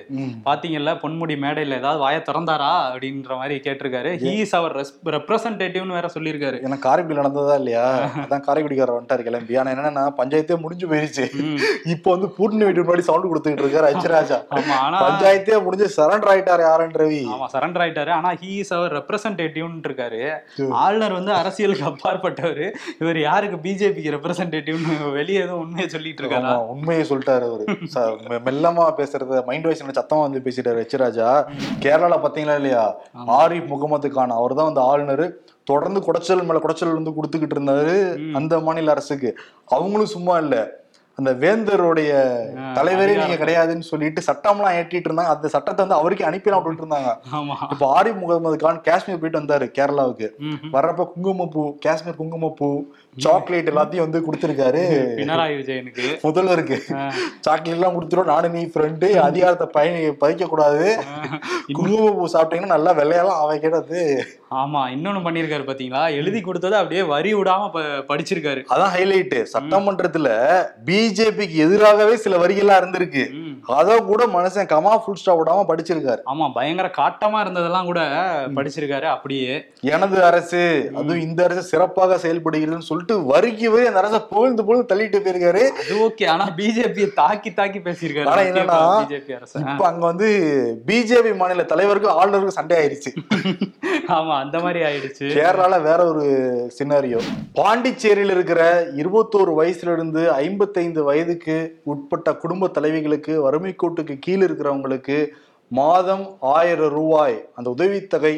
பாத்தீங்கல்ல 0.46 0.94
பொன்முடி 1.02 1.36
மேடையில 1.44 1.78
ஏதாவது 1.82 2.02
வாயை 2.04 2.22
திறந்தாரா 2.28 2.70
அப்படின்ற 2.92 3.36
மாதிரி 3.40 3.58
கேட்டிருக்காரு. 3.66 4.12
ஹீ 4.24 4.32
இஸ் 4.44 4.56
அவர் 4.60 4.76
ரெப்ரசன்டேட்டிவ்னு 5.16 5.98
வேற 5.98 6.10
சொல்லியிருக்காரு. 6.16 6.60
ஏன்னா 6.68 6.78
காரைக்குடி 6.86 7.20
நடந்ததா 7.20 7.58
இல்லையா? 7.62 7.84
அதான் 8.24 8.46
காரைக்குடிக்காரர் 8.48 8.98
வந்துட்டாரு 8.98 9.28
கிளம்பி. 9.28 9.60
ஆனா 9.62 9.74
என்னன்னா 9.76 10.06
பஞ்சாயத்தே 10.22 10.58
முடிஞ்சு 10.64 10.88
போயிருச்சு. 10.94 11.26
இப்போ 11.96 12.08
வந்து 12.16 12.30
பூட்டின 12.38 12.66
வீட்டு 12.70 12.86
முன்னாடி 12.86 13.08
சவுண்ட் 13.10 13.30
கொடுத்துட்டு 13.32 13.64
இருக்காரு 13.66 13.92
அச்சுராஜா 13.92 14.40
ஆமா 14.56 14.78
ஆனா 14.88 15.04
பஞ்சாயத்தே 15.06 15.62
முடிஞ்சு 15.68 15.88
சரண்டர் 15.98 16.32
ஆயிட்டாரு 16.34 16.64
யாரன் 16.70 16.98
ரவி. 17.04 17.22
ஆமா 17.36 17.48
சரண்டர் 17.58 17.84
ஆயிட்டாரு. 17.84 18.10
ஆனா 18.18 18.32
ஹீ 18.42 18.50
இஸ் 18.62 18.74
அவர் 18.78 18.96
ரெப்ரசன்டேட்டிவ்னு 18.98 19.86
இருக்காரு. 19.88 20.22
ஆளுநர் 20.82 21.16
வந்து 21.18 21.32
அரசியலுக்கு 21.40 21.84
அப்பாற்பட்டவர். 21.90 22.64
இவர் 23.02 23.20
யாருக்கு 23.28 23.58
பிஜேபிக்கு 23.68 24.16
ரெப்ரசன்டேட்டிவ்னு 24.16 24.96
வெளியே 25.18 25.42
எதுவும் 25.44 25.62
உண்மையை 25.64 25.88
சொல்லிட்டு 25.94 26.22
இருக்காரா? 26.22 26.54
உண்மையை 26.74 27.04
சொல்லிட்டாரு 27.10 27.46
அவரு. 27.50 27.66
மெல்லமா 28.48 28.86
பேசுறத 29.00 29.44
மைண்ட் 29.50 29.68
வாய்ஸ் 29.68 29.86
சத்தமா 30.00 30.24
வந்து 30.26 30.44
பேசிட்டாரு 30.46 30.84
எச்ராஜா. 30.86 31.28
கேரளால 31.84 32.16
பாத்தீங்களா 32.24 32.56
இல்லையா? 32.60 32.86
ஆரிஃப் 33.40 33.70
முகமது 33.74 34.10
கான் 34.16 34.38
அவர் 34.40 34.58
தான் 34.58 34.68
வந்து 34.70 34.84
ஆளுநர். 34.90 35.24
தொடர்ந்து 35.70 36.00
குடைச்சல் 36.06 36.44
மேல 36.48 36.60
குடைச்சல் 36.64 36.98
வந்து 36.98 37.14
கொடுத்துக்கிட்டு 37.16 37.56
இருந்தாரு 37.56 37.96
அந்த 38.38 38.60
மாநில 38.66 38.92
அரசுக்கு. 38.94 39.30
அவங்களும் 39.76 40.12
சும்மா 40.14 40.36
இல்ல. 40.44 40.56
அந்த 41.18 41.30
வேந்தருடைய 41.34 42.10
தலைவரே 42.76 43.14
நீங்க 43.18 43.36
கிடையாதுன்னு 43.36 43.86
சொல்லிட்டு 43.86 44.22
சட்டம்லாம் 44.26 44.74
ஏற்றிட்டு 44.78 45.08
இருந்தாங்க. 45.08 45.32
அந்த 45.34 45.48
சட்டத்தை 45.48 45.86
வந்து 45.86 45.94
அவருக்கு 45.94 46.24
அனுப்பிடலாம் 46.24 46.62
அப்படின்ட்டு 46.62 46.84
இருந்தாங்க. 46.84 47.10
இப்ப 47.70 47.86
ஆரிஃப் 47.94 48.18
முகமது 48.18 48.56
கான் 48.56 48.80
காஷ்மீர் 48.80 49.18
போயிட்டு 49.18 49.40
வந்தாரு 49.40 49.66
கேரளாவுக்கு. 49.78 50.28
வர்றப்ப 50.72 51.06
குங்குமப்பூ 51.12 51.76
காஷ்மீர் 51.78 52.14
குங்குமப்பூ 52.14 52.68
சாக்லேட் 53.16 53.70
எல்லாத்தையும் 53.70 54.04
வந்து 54.06 54.20
கொடுத்திருக்காரு. 54.20 54.82
பினராயி 55.18 55.56
விஜயனுக்கு. 55.56 56.06
முதல்வருக்கு. 56.22 56.76
சாக்லேட் 57.40 57.76
எல்லாம் 57.76 57.96
கொடுத்துரும். 57.96 58.24
நானும் 58.24 58.52
நீ 58.52 58.64
ஃப்ரெண்டு 58.64 59.14
அதிகாரத்தை 59.20 59.66
பயணி 59.72 60.02
பதிக்க 60.20 60.46
கூடாது 60.46 60.86
குங்குமப்பூ 61.72 62.28
சாப்பிட்டீங்கன்னா 62.32 62.66
நல்லா 62.66 62.94
வெள்ளையெல்லாம் 62.94 63.42
அவன் 63.44 63.60
கேட்டது 63.60 64.02
ஆமா 64.50 64.82
இன்னொன்னு 64.92 65.24
பண்ணிருக்காரு 65.24 65.64
பாத்தீங்களா? 65.64 66.10
எழுதி 66.12 66.40
கொடுத்ததை 66.40 66.76
அப்படியே 66.78 67.02
வரி 67.02 67.34
விடாம 67.34 67.70
ப- 67.70 67.80
படிச்சிருக்காரு. 68.08 68.60
அதான் 68.70 68.92
ஹைலைட் 68.96 69.34
சட்டமன்றத்துல 69.52 70.28
பிஜேபிக்கு 71.08 71.56
எதிராகவே 71.56 72.16
சில 72.16 72.46
வரிகள்லாம் 72.46 72.80
இருந்திருக்கு. 72.82 73.47
அத 73.66 73.96
கூட 73.98 74.26
மனுஷன் 74.26 74.68
கமா 74.72 74.98
ஃபுல் 74.98 75.14
ஸ்டாப் 75.14 75.38
விடாம 75.40 75.64
படிச்சிருக்காரு. 75.68 76.20
ஆமா 76.32 76.52
பயங்கர 76.52 76.90
காட்டமா 76.96 77.38
இருந்ததெல்லாம் 77.44 77.84
கூட 77.84 78.00
படிச்சிருக்காரு 78.54 79.02
அப்படியே. 79.02 79.64
எனது 79.80 80.24
அரசு 80.24 80.90
அதுவும் 80.94 81.20
இந்த 81.20 81.44
அரசு 81.44 81.62
சிறப்பாக 81.62 82.16
செயல்படுகிறதுன்னு 82.16 82.88
சொல்லிட்டு 82.90 83.24
வரிக்கு 83.24 83.70
வரி 83.70 83.86
அந்த 83.86 83.98
அரசை 83.98 84.20
புகழ்ந்து 84.20 84.64
புகழ்ந்து 84.64 84.94
தள்ளிட்டு 84.94 85.22
போயிருக்காரு. 85.24 85.62
அது 85.70 85.94
ஓகே 86.06 86.28
ஆனா 86.28 86.48
பிஜேபியை 86.56 87.12
தாக்கி 87.12 87.52
தாக்கி 87.52 87.78
பேசியிருக்காரு. 87.78 88.26
ஆனா 88.26 88.42
என்னன்னா, 88.42 88.78
பிஜேபி 89.04 89.34
அரசு. 89.34 89.58
இப்ப 89.58 89.86
அங்க 89.86 90.06
வந்து 90.06 90.28
பிஜேபி 90.86 91.36
மாநில 91.36 91.62
தலைவருக்கும் 91.62 92.16
ஆளுநருக்கும் 92.20 92.58
சண்டை 92.58 92.76
ஆயிருச்சு. 92.78 93.12
ஆமா 94.06 94.34
அந்த 94.38 94.58
மாதிரி 94.58 94.80
ஆயிடுச்சு. 94.84 95.26
கேரளால 95.38 95.82
வேற 95.82 96.04
ஒரு 96.06 96.26
சினாரியோ 96.78 97.18
பாண்டிச்சேரியில் 97.52 98.30
இருக்கிற 98.30 98.86
இருபத்தோரு 98.96 99.52
வயசுல 99.60 99.92
இருந்து 99.92 100.32
ஐம்பத்தைந்து 100.32 101.04
வயதுக்கு 101.04 101.80
உட்பட்ட 101.84 102.32
குடும்ப 102.34 102.68
தலைவிகளுக்கு 102.68 103.42
வறுமை 103.48 103.72
கோட்டுக்கு 103.82 104.16
கீழே 104.26 104.44
இருக்கிறவங்களுக்கு 104.46 105.18
மாதம் 105.80 106.26
ஆயிரம் 106.54 106.94
ரூபாய் 106.98 107.36
அந்த 107.54 107.68
உதவித்தொகை 107.76 108.34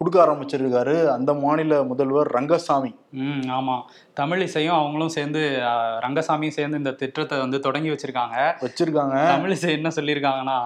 கொடுக்க 0.00 0.16
ஆரம்பிச்சிருக்காரு 0.24 0.96
அந்த 1.14 1.30
மாநில 1.44 1.78
முதல்வர் 1.90 2.28
ரங்கசாமி. 2.36 2.90
ம் 3.12 3.44
ஆமா. 3.48 3.82
தமிழிசையும் 4.20 4.78
அவங்களும் 4.78 5.08
சேர்ந்து 5.08 5.60
ரங்கசாமியும் 6.04 6.56
சேர்ந்து 6.58 6.76
இந்த 6.76 6.90
திட்டத்தை 6.90 7.38
வந்து 7.38 7.60
தொடங்கி 7.60 7.90
வச்சிருக்காங்க. 7.90 8.36
வச்சிருக்காங்க. 8.60 9.16
தமிழிசை 9.32 9.70
என்ன 9.70 9.88
சொல்லியிருக்காங்கன்னா. 9.88 10.58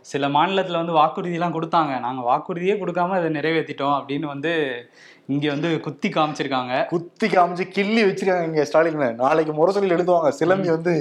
சில 0.00 0.28
மாநிலத்துல 0.28 0.76
வந்து 0.76 0.92
வாக்குறுதி 0.92 1.34
எல்லாம் 1.34 1.56
கொடுத்தாங்க. 1.58 2.00
நாங்க 2.00 2.22
வாக்குறுதியே 2.30 2.76
கொடுக்காம 2.82 3.10
அதை 3.10 3.30
நிறைவேற்றிட்டோம் 3.30 3.96
அப்படின்னு 3.98 4.26
வந்து 4.26 4.52
இங்க 5.26 5.48
வந்து 5.48 5.80
குத்தி 5.80 6.08
காமிச்சிருக்காங்க. 6.08 6.86
குத்தி 6.86 7.26
காமிச்சு 7.26 7.68
கிள்ளி 7.68 8.04
வச்சிருக்காங்க 8.04 8.44
இங்க 8.44 8.64
ஸ்டாலின். 8.64 9.14
நாளைக்கு 9.14 9.52
முரசொலியில் 9.52 9.96
எழுதுவாங்க 9.96 10.28
சிலம்பி 10.38 10.68
வந்து 10.68 10.92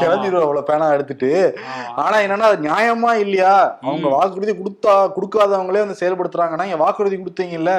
கிளம்பிடுவோம் 0.00 0.44
அவ்வளவு 0.46 0.62
பேனா 0.62 0.92
எடுத்துட்டு. 0.92 1.58
ஆமா. 1.74 1.92
ஆனா 2.04 2.16
என்னன்னா 2.18 2.48
அது 2.48 2.68
நியாயமா 2.68 3.12
இல்லையா? 3.14 3.78
அவங்க 3.82 4.08
வாக்குறுதி 4.08 4.52
கொடுத்தா 4.52 5.12
கொடுக்காதவங்களே 5.16 5.84
வந்து 5.84 6.00
செயல்படுத்துறாங்கன்னா 6.00 6.64
இங்க 6.64 6.76
வாக்குறுதி 6.76 7.16
கொடுத்தீங்கல்ல? 7.16 7.74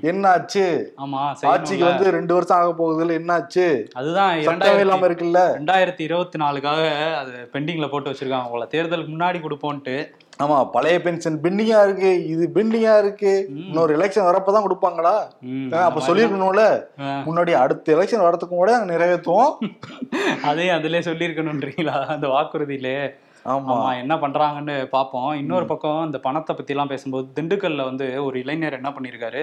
என்ன 0.00 0.28
ஆச்சு 0.28 0.89
ஆட்சிக்கு. 1.50 1.84
வந்து 1.84 2.10
ரெண்டு 2.10 2.34
வருஷம் 2.34 2.58
ஆக 2.58 2.70
போகுதுல 2.80 3.12
என்ன 3.12 3.32
ஆச்சு 3.32 3.66
அதுதான் 3.94 4.42
சட்டமே 4.42 4.80
இல்லாம 4.80 5.08
இருக்குல்ல? 5.08 5.42
ரெண்டாயிரத்தி 5.58 6.00
இருபத்தி 6.00 6.38
நாலுக்காக 6.38 6.82
அது 7.14 7.32
பெண்டிங்ல 7.54 7.88
போட்டு 7.90 8.10
வச்சிருக்காங்க 8.10 8.50
போல. 8.50 8.66
தேர்தலுக்கு 8.74 9.14
முன்னாடி 9.16 9.40
கொடுப்போன்ட்டு. 9.40 9.96
ஆமா 10.42 10.70
பழைய 10.70 11.02
பென்ஷன் 11.02 11.42
பெண்டிங்கா 11.44 11.84
இருக்கு 11.84 12.26
இது 12.26 12.50
பெண்டிங்கா 12.54 12.98
இருக்கு. 12.98 13.32
இன்னொரு 13.62 13.96
எலெக்ஷன் 13.96 14.28
வரப்பதான் 14.28 14.66
கொடுப்பாங்களா? 14.66 15.14
அப்ப 15.88 16.02
சொல்லிருக்கணும்ல. 16.06 16.64
முன்னாடி 17.26 17.54
அடுத்த 17.54 17.96
எலெக்ஷன் 17.96 18.26
வரதுக்கு 18.26 18.60
கூட 18.62 18.78
நிறைவேற்றுவோம் 18.92 19.52
அதையும் 20.50 20.76
அதுலயே 20.78 21.02
சொல்லியிருக்கணுன்றீங்களா? 21.08 22.06
அந்த 22.06 22.28
வாக்குறுதியிலே. 22.28 22.96
ஆமா. 23.44 23.96
என்ன 23.98 24.14
பண்றாங்கன்னு 24.14 24.88
பார்ப்போம் 24.88 25.34
இன்னொரு 25.34 25.66
பக்கம் 25.66 26.04
இந்த 26.04 26.18
பணத்தை 26.18 26.56
பத்தி 26.56 26.72
எல்லாம் 26.72 26.88
பேசும்போது 26.88 27.28
திண்டுக்கல்ல 27.34 27.84
வந்து 27.84 28.24
ஒரு 28.24 28.38
இளைஞர் 28.38 28.72
என்ன 28.72 28.90
பண்ணிருக்காரு. 28.90 29.42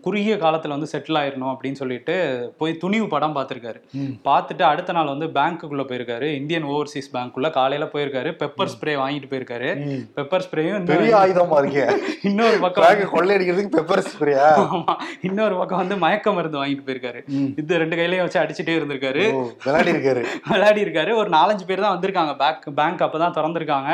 குறுகிய 0.00 0.36
காலத்துல 0.36 0.68
வந்து 0.68 0.88
செட்டில் 0.92 1.18
ஆயிரணும் 1.20 1.52
அப்படின்னு 1.52 1.72
சொல்லிட்டு 1.72 2.14
போய் 2.58 2.76
துணிவு 2.76 3.06
படம் 3.06 3.36
பார்த்திருக்காரு. 3.36 3.80
பார்த்துட்டு 4.24 4.62
அடுத்த 4.62 4.92
நாள் 4.92 5.06
வந்து 5.06 5.26
பேங்க்குள்ள 5.26 5.82
போயிருக்காரு. 5.82 6.22
இந்தியன் 6.22 6.64
ஓவர்சீஸ் 6.64 7.12
பேங்க்குள்ள 7.12 7.50
காலையில 7.50 7.90
போயிருக்காரு. 7.92 8.30
பெப்பர் 8.42 8.72
ஸ்ப்ரே 8.74 8.94
வாங்கிட்டு 9.02 9.30
போயிருக்காரு. 9.32 9.70
பெப்பர் 10.16 10.44
ஸ்ப்ரேயும் 10.48 10.84
பெரிய 10.84 11.16
ஆயுதமா 11.16 11.58
இருக்கே. 11.62 11.86
இன்னொரு 12.22 12.58
பக்கம் 12.60 12.84
கொள்ளையடிக்கிறதுக்கு 13.14 13.76
பெப்பர் 13.78 14.04
ஸ்ப்ரேயா? 14.08 14.48
ஆமா. 14.66 14.94
இன்னொரு 15.20 15.54
பக்கம் 15.56 15.78
வந்து 15.78 15.96
மயக்க 15.96 16.32
மருந்து 16.32 16.64
வாங்கிட்டு 16.64 16.86
போயிருக்காரு. 16.88 17.22
இது 17.56 17.78
ரெண்டு 17.78 17.96
கையிலயும் 17.96 18.20
வச்சு 18.20 18.40
அடிச்சுட்டே 18.40 18.76
இருந்திருக்காரு. 18.78 19.24
விளையாடி 19.64 19.90
இருக்காரு 19.92 20.22
விளையாடி 20.52 20.84
இருக்காரு 20.84 21.14
ஒரு 21.14 21.30
நாலஞ்சு 21.30 21.66
பேர் 21.66 21.80
தான் 21.80 21.96
வந்திருக்காங்க. 21.96 22.36
பேங்க் 22.36 22.74
பேங்க் 22.76 23.02
அப்பதான் 23.02 23.36
திறந்திருக்காங்க. 23.38 23.90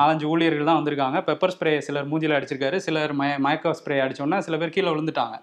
நாலஞ்சு 0.00 0.26
ஊழியர்கள் 0.32 0.70
தான் 0.70 0.80
வந்திருக்காங்க. 0.80 1.24
பெப்பர் 1.30 1.54
ஸ்ப்ரே 1.56 1.74
சிலர் 1.88 2.10
மூஞ்சில 2.12 2.38
அடிச்சிருக்காரு. 2.38 2.78
சிலர் 2.88 3.14
மய 3.20 3.38
மயக்க 3.46 3.74
ஸ்ப்ரே 3.80 3.98
அடிச்சோன்னா 4.06 4.38
சில 4.48 4.56
பேர் 4.62 4.74
கீழே 4.76 4.90
விழுந்துட்டாங்க. 4.92 5.36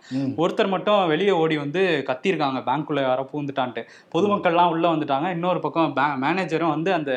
ஒருத்தர் 0.44 0.74
மட்டும் 0.76 1.02
வெளியே 1.14 1.34
ஓடி 1.42 1.58
வந்து 1.64 1.82
கத்தியிருக்காங்க 2.10 2.60
பேங்க்குள்ள 2.70 3.02
யாரோ 3.08 3.26
பூந்துட்டான்ட்டு 3.34 3.84
பொதுமக்கள்லாம் 4.16 4.72
உள்ள 4.74 4.86
வந்துட்டாங்க. 4.94 5.28
இன்னொரு 5.38 5.60
பக்கம் 5.66 5.96
மேனேஜரும் 6.24 6.74
வந்து 6.76 6.90
அந்த 6.98 7.12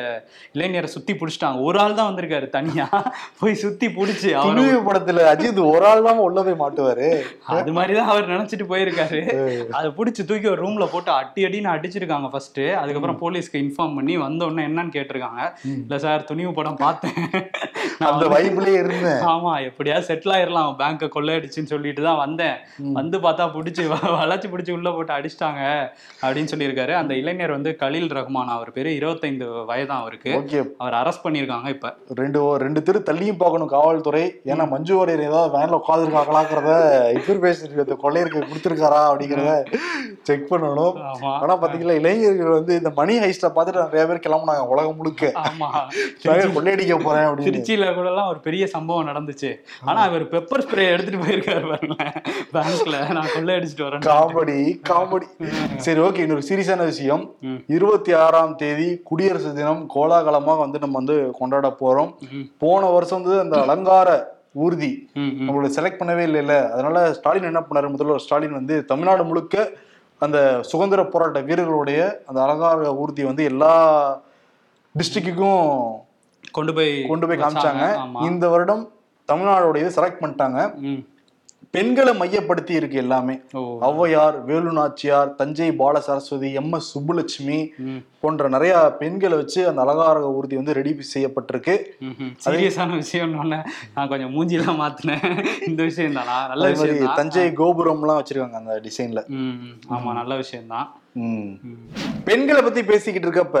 இளைஞரை 0.57 0.89
சுத்தி 0.95 1.13
பிடிச்சிட்டாங்க. 1.19 1.61
ஒரு 1.67 1.77
ஆள் 1.83 1.97
தான் 1.99 2.09
வந்திருக்காரு 2.09 2.49
தனியா. 2.57 2.87
போய் 3.41 3.61
சுத்தி 3.63 3.87
பிடிச்சி 3.97 4.29
அவர் 4.41 4.85
படத்துல 4.87 5.25
அஜித் 5.33 5.61
ஒரு 5.73 5.85
ஆள் 5.91 6.05
தான் 6.07 6.23
உள்ள 6.27 6.43
போய் 6.47 6.61
மாட்டுவாரு. 6.63 7.09
அது 7.57 7.71
மாதிரிதான் 7.77 8.11
அவர் 8.13 8.31
நினைச்சிட்டு 8.33 8.65
போயிருக்காரு. 8.71 9.21
அதை 9.77 9.87
பிடிச்சி 9.97 10.21
தூக்கி 10.29 10.49
ஒரு 10.53 10.61
ரூம்ல 10.65 10.87
போட்டு 10.93 11.11
அடி 11.19 11.45
அடின்னு 11.47 11.73
அடிச்சிருக்காங்க 11.75 12.29
ஃபர்ஸ்ட் 12.33 12.61
அதுக்கப்புறம் 12.81 13.19
போலீஸ்க்கு 13.23 13.61
இன்ஃபார்ம் 13.63 13.95
பண்ணி 13.97 14.15
வந்த 14.25 14.47
உடனே 14.47 14.65
என்னன்னு 14.69 14.95
கேட்டிருக்காங்க. 14.97 15.41
இல்ல 15.83 15.97
சார் 16.05 16.26
துணிவு 16.29 16.53
படம் 16.53 16.81
பார்த்தேன். 16.83 17.17
அந்த 18.07 18.25
வைப்லயே 18.27 18.77
இருந்தேன். 18.81 19.21
ஆமா 19.31 19.63
எப்படியாவது 19.67 20.07
செட்டில் 20.07 20.33
ஆயிரலாம். 20.35 20.71
பேங்க 20.79 21.09
கொள்ளையடிச்சுன்னு 21.15 21.71
சொல்லிட்டு 21.71 22.01
தான் 22.03 22.17
வந்தேன். 22.17 22.57
வந்து 22.97 23.17
பார்த்தா 23.17 23.45
பிடிச்சி 23.55 23.83
வளைச்சு 24.19 24.47
பிடிச்சி 24.51 24.71
உள்ள 24.71 24.89
போட்டு 24.91 25.13
அடிச்சிட்டாங்க 25.13 25.61
அப்படின்னு 26.21 26.51
சொல்லியிருக்காரு. 26.53 26.93
அந்த 27.01 27.13
இளைஞர் 27.21 27.55
வந்து 27.55 27.71
கலீல் 27.81 28.13
ரஹ்மான். 28.17 28.51
அவர் 28.55 28.71
பேரு 28.71 28.95
இருபத்தைந்து 28.95 29.45
வயதான் 29.71 30.01
அவருக்கு. 30.03 30.31
அவர் 30.77 30.93
அரெஸ்ட் 30.93 31.25
பண்ணியிருக்காங்க 31.25 31.69
இப்ப. 31.75 31.91
ரெண்டு 32.21 32.41
ரெண்டு 32.57 32.83
தெரு 32.83 33.01
தள்ளியும் 33.09 33.41
பார்க்கணும் 33.43 33.73
காவல்துறை. 33.75 34.23
ஏன்னா 34.51 34.67
மஞ்சு 34.73 34.95
வாரியர் 34.95 35.27
ஏதாவது 35.29 35.57
வேன்ல 35.57 35.79
உட்காந்துருக்காங்களாங்கிறத 35.81 36.71
இன்ஃபர்மேஷன் 37.17 37.75
இந்த 37.77 37.97
கொள்ளையருக்கு 38.03 38.47
கொடுத்துருக்காரா 38.49 39.01
அப்படிங்கிறத 39.09 39.51
செக் 40.23 40.47
பண்ணணும். 40.51 40.95
ஆனா 41.41 41.53
பாத்தீங்களா 41.61 41.97
இளைஞர்கள் 42.01 42.55
வந்து 42.57 42.75
இந்த 42.75 42.89
மணி 42.95 43.13
ஹைஸ்ட 43.19 43.47
பார்த்துட்டு 43.55 43.85
நிறைய 43.85 44.05
பேர் 44.09 44.25
கிளம்புனாங்க 44.25 44.65
உலகம் 44.73 44.95
முழுக்க. 44.95 45.25
கொள்ளையடிக்க 46.25 46.95
போறேன் 47.05 47.27
அப்படின்னு. 47.27 47.47
திருச்சியில 47.47 47.87
கூட 47.95 48.07
எல்லாம் 48.11 48.29
ஒரு 48.31 48.39
பெரிய 48.47 48.63
சம்பவம் 48.73 49.09
நடந்துச்சு. 49.09 49.49
ஆனா 49.89 49.99
அவர் 50.09 50.23
பெப்பர் 50.33 50.63
ஸ்ப்ரே 50.65 50.85
எடுத்துட்டு 50.93 51.23
போயிருக்காரு 51.23 51.63
பாருங்களேன். 51.71 52.13
பேங்க்ல 52.53 52.99
நான் 53.17 53.33
கொள்ளையடிச்சிட்டு 53.35 53.85
வரேன் 53.87 54.05
காமெடி 54.09 54.59
காமெடி 54.91 55.27
சரி 55.87 56.01
ஓகே 56.07 56.23
இன்னொரு 56.25 56.47
சீரியஸான 56.49 56.85
விஷயம். 56.91 57.25
இருபத்தி 57.77 58.13
ஆறாம் 58.25 58.55
தேதி 58.63 58.89
குடியரசு 59.09 59.51
தினம் 59.59 59.83
கோலாகலமா 59.95 60.55
வந்து 60.63 60.81
நம்ம 60.85 60.97
வந்து 61.01 61.17
கொண்டாட 61.39 61.67
போறோம். 61.81 62.13
போன 62.63 62.89
வருஷம் 62.95 63.23
வந்து 63.23 63.39
அந்த 63.45 63.57
அலங்கார 63.65 64.09
ஊர்தி. 64.65 64.91
நம்மளோட 65.15 65.67
செலக்ட் 65.75 65.99
பண்ணவே 65.99 66.23
இல்லைல்ல 66.27 66.53
அதனால 66.75 66.97
ஸ்டாலின் 67.17 67.49
என்ன 67.49 67.61
பண்ணாரு? 67.65 67.89
முதல்வர் 67.95 68.23
ஸ்டாலின் 68.23 68.57
வந்து 68.59 68.77
தமிழ்நாடு 68.91 69.23
முழுக்க 69.23 69.65
அந்த 70.21 70.37
சுதந்திர 70.69 71.01
போராட்ட 71.13 71.39
வீரர்களுடைய 71.47 71.99
அந்த 72.27 72.39
அலங்கார 72.45 72.93
ஊர்தி 73.01 73.23
வந்து 73.23 73.43
எல்லா 73.51 73.73
டிஸ்ட்ரிக்ட்டுக்கும் 74.95 75.65
கொண்டு 76.55 76.71
போய் 76.77 76.93
கொண்டு 77.11 77.27
போய் 77.27 77.43
காமிச்சாங்க. 77.43 77.85
இந்த 78.29 78.47
வருடம் 78.53 78.83
தமிழ்நாடோட 79.29 79.77
இது 79.83 79.95
செலக்ட் 79.99 80.21
பண்ணிட்டாங்க. 80.23 80.59
பெண்களை 81.75 82.11
மையப்படுத்தி 82.19 82.73
இருக்கு 82.79 82.97
எல்லாமே. 83.01 83.33
Avvaiyar 83.87 84.35
Velu 84.49 84.71
Nachiyar 84.77 85.33
Thanjai 85.39 85.67
Bala 85.79 85.99
Saraswathi 86.05 86.49
M 86.59 86.71
S 86.77 86.89
Subbulakshmi. 86.93 87.57
போன்ற 88.21 88.49
நிறைய 88.53 88.73
பெண்களை 89.01 89.35
வச்சு 89.41 89.59
அந்த 89.69 89.81
அலங்கார 89.85 90.21
ஊர்தி 90.37 90.55
வந்து 90.59 90.77
ரெடி 90.77 90.93
செய்யப்பட்டிருக்கு. 91.13 91.75
சீரியஸான 92.45 92.95
விஷயம்னு 93.01 93.41
ஒண்ணு. 93.43 93.59
நான் 93.95 94.11
கொஞ்சம் 94.13 94.33
மூஞ்சிலாம் 94.35 94.79
மாத்தினேன். 94.83 95.25
இந்த 95.69 95.81
விஷயம் 95.89 96.17
தானா 96.19 96.37
நல்ல 96.53 96.69
விஷயம் 96.75 97.19
தஞ்சை 97.19 97.47
கோபுரம்லாம் 97.61 98.21
வச்சிருக்காங்க 98.21 98.61
அந்த 98.63 98.77
டிசைன்ல. 98.87 99.23
ஆமா 99.97 100.13
நல்ல 100.21 100.35
விஷயம் 100.43 100.71
தான். 100.75 100.87
பெண்களை 102.27 102.61
பத்தி 102.61 102.81
பேசிக்கிட்டு 102.89 103.27
இருக்கப்ப 103.27 103.59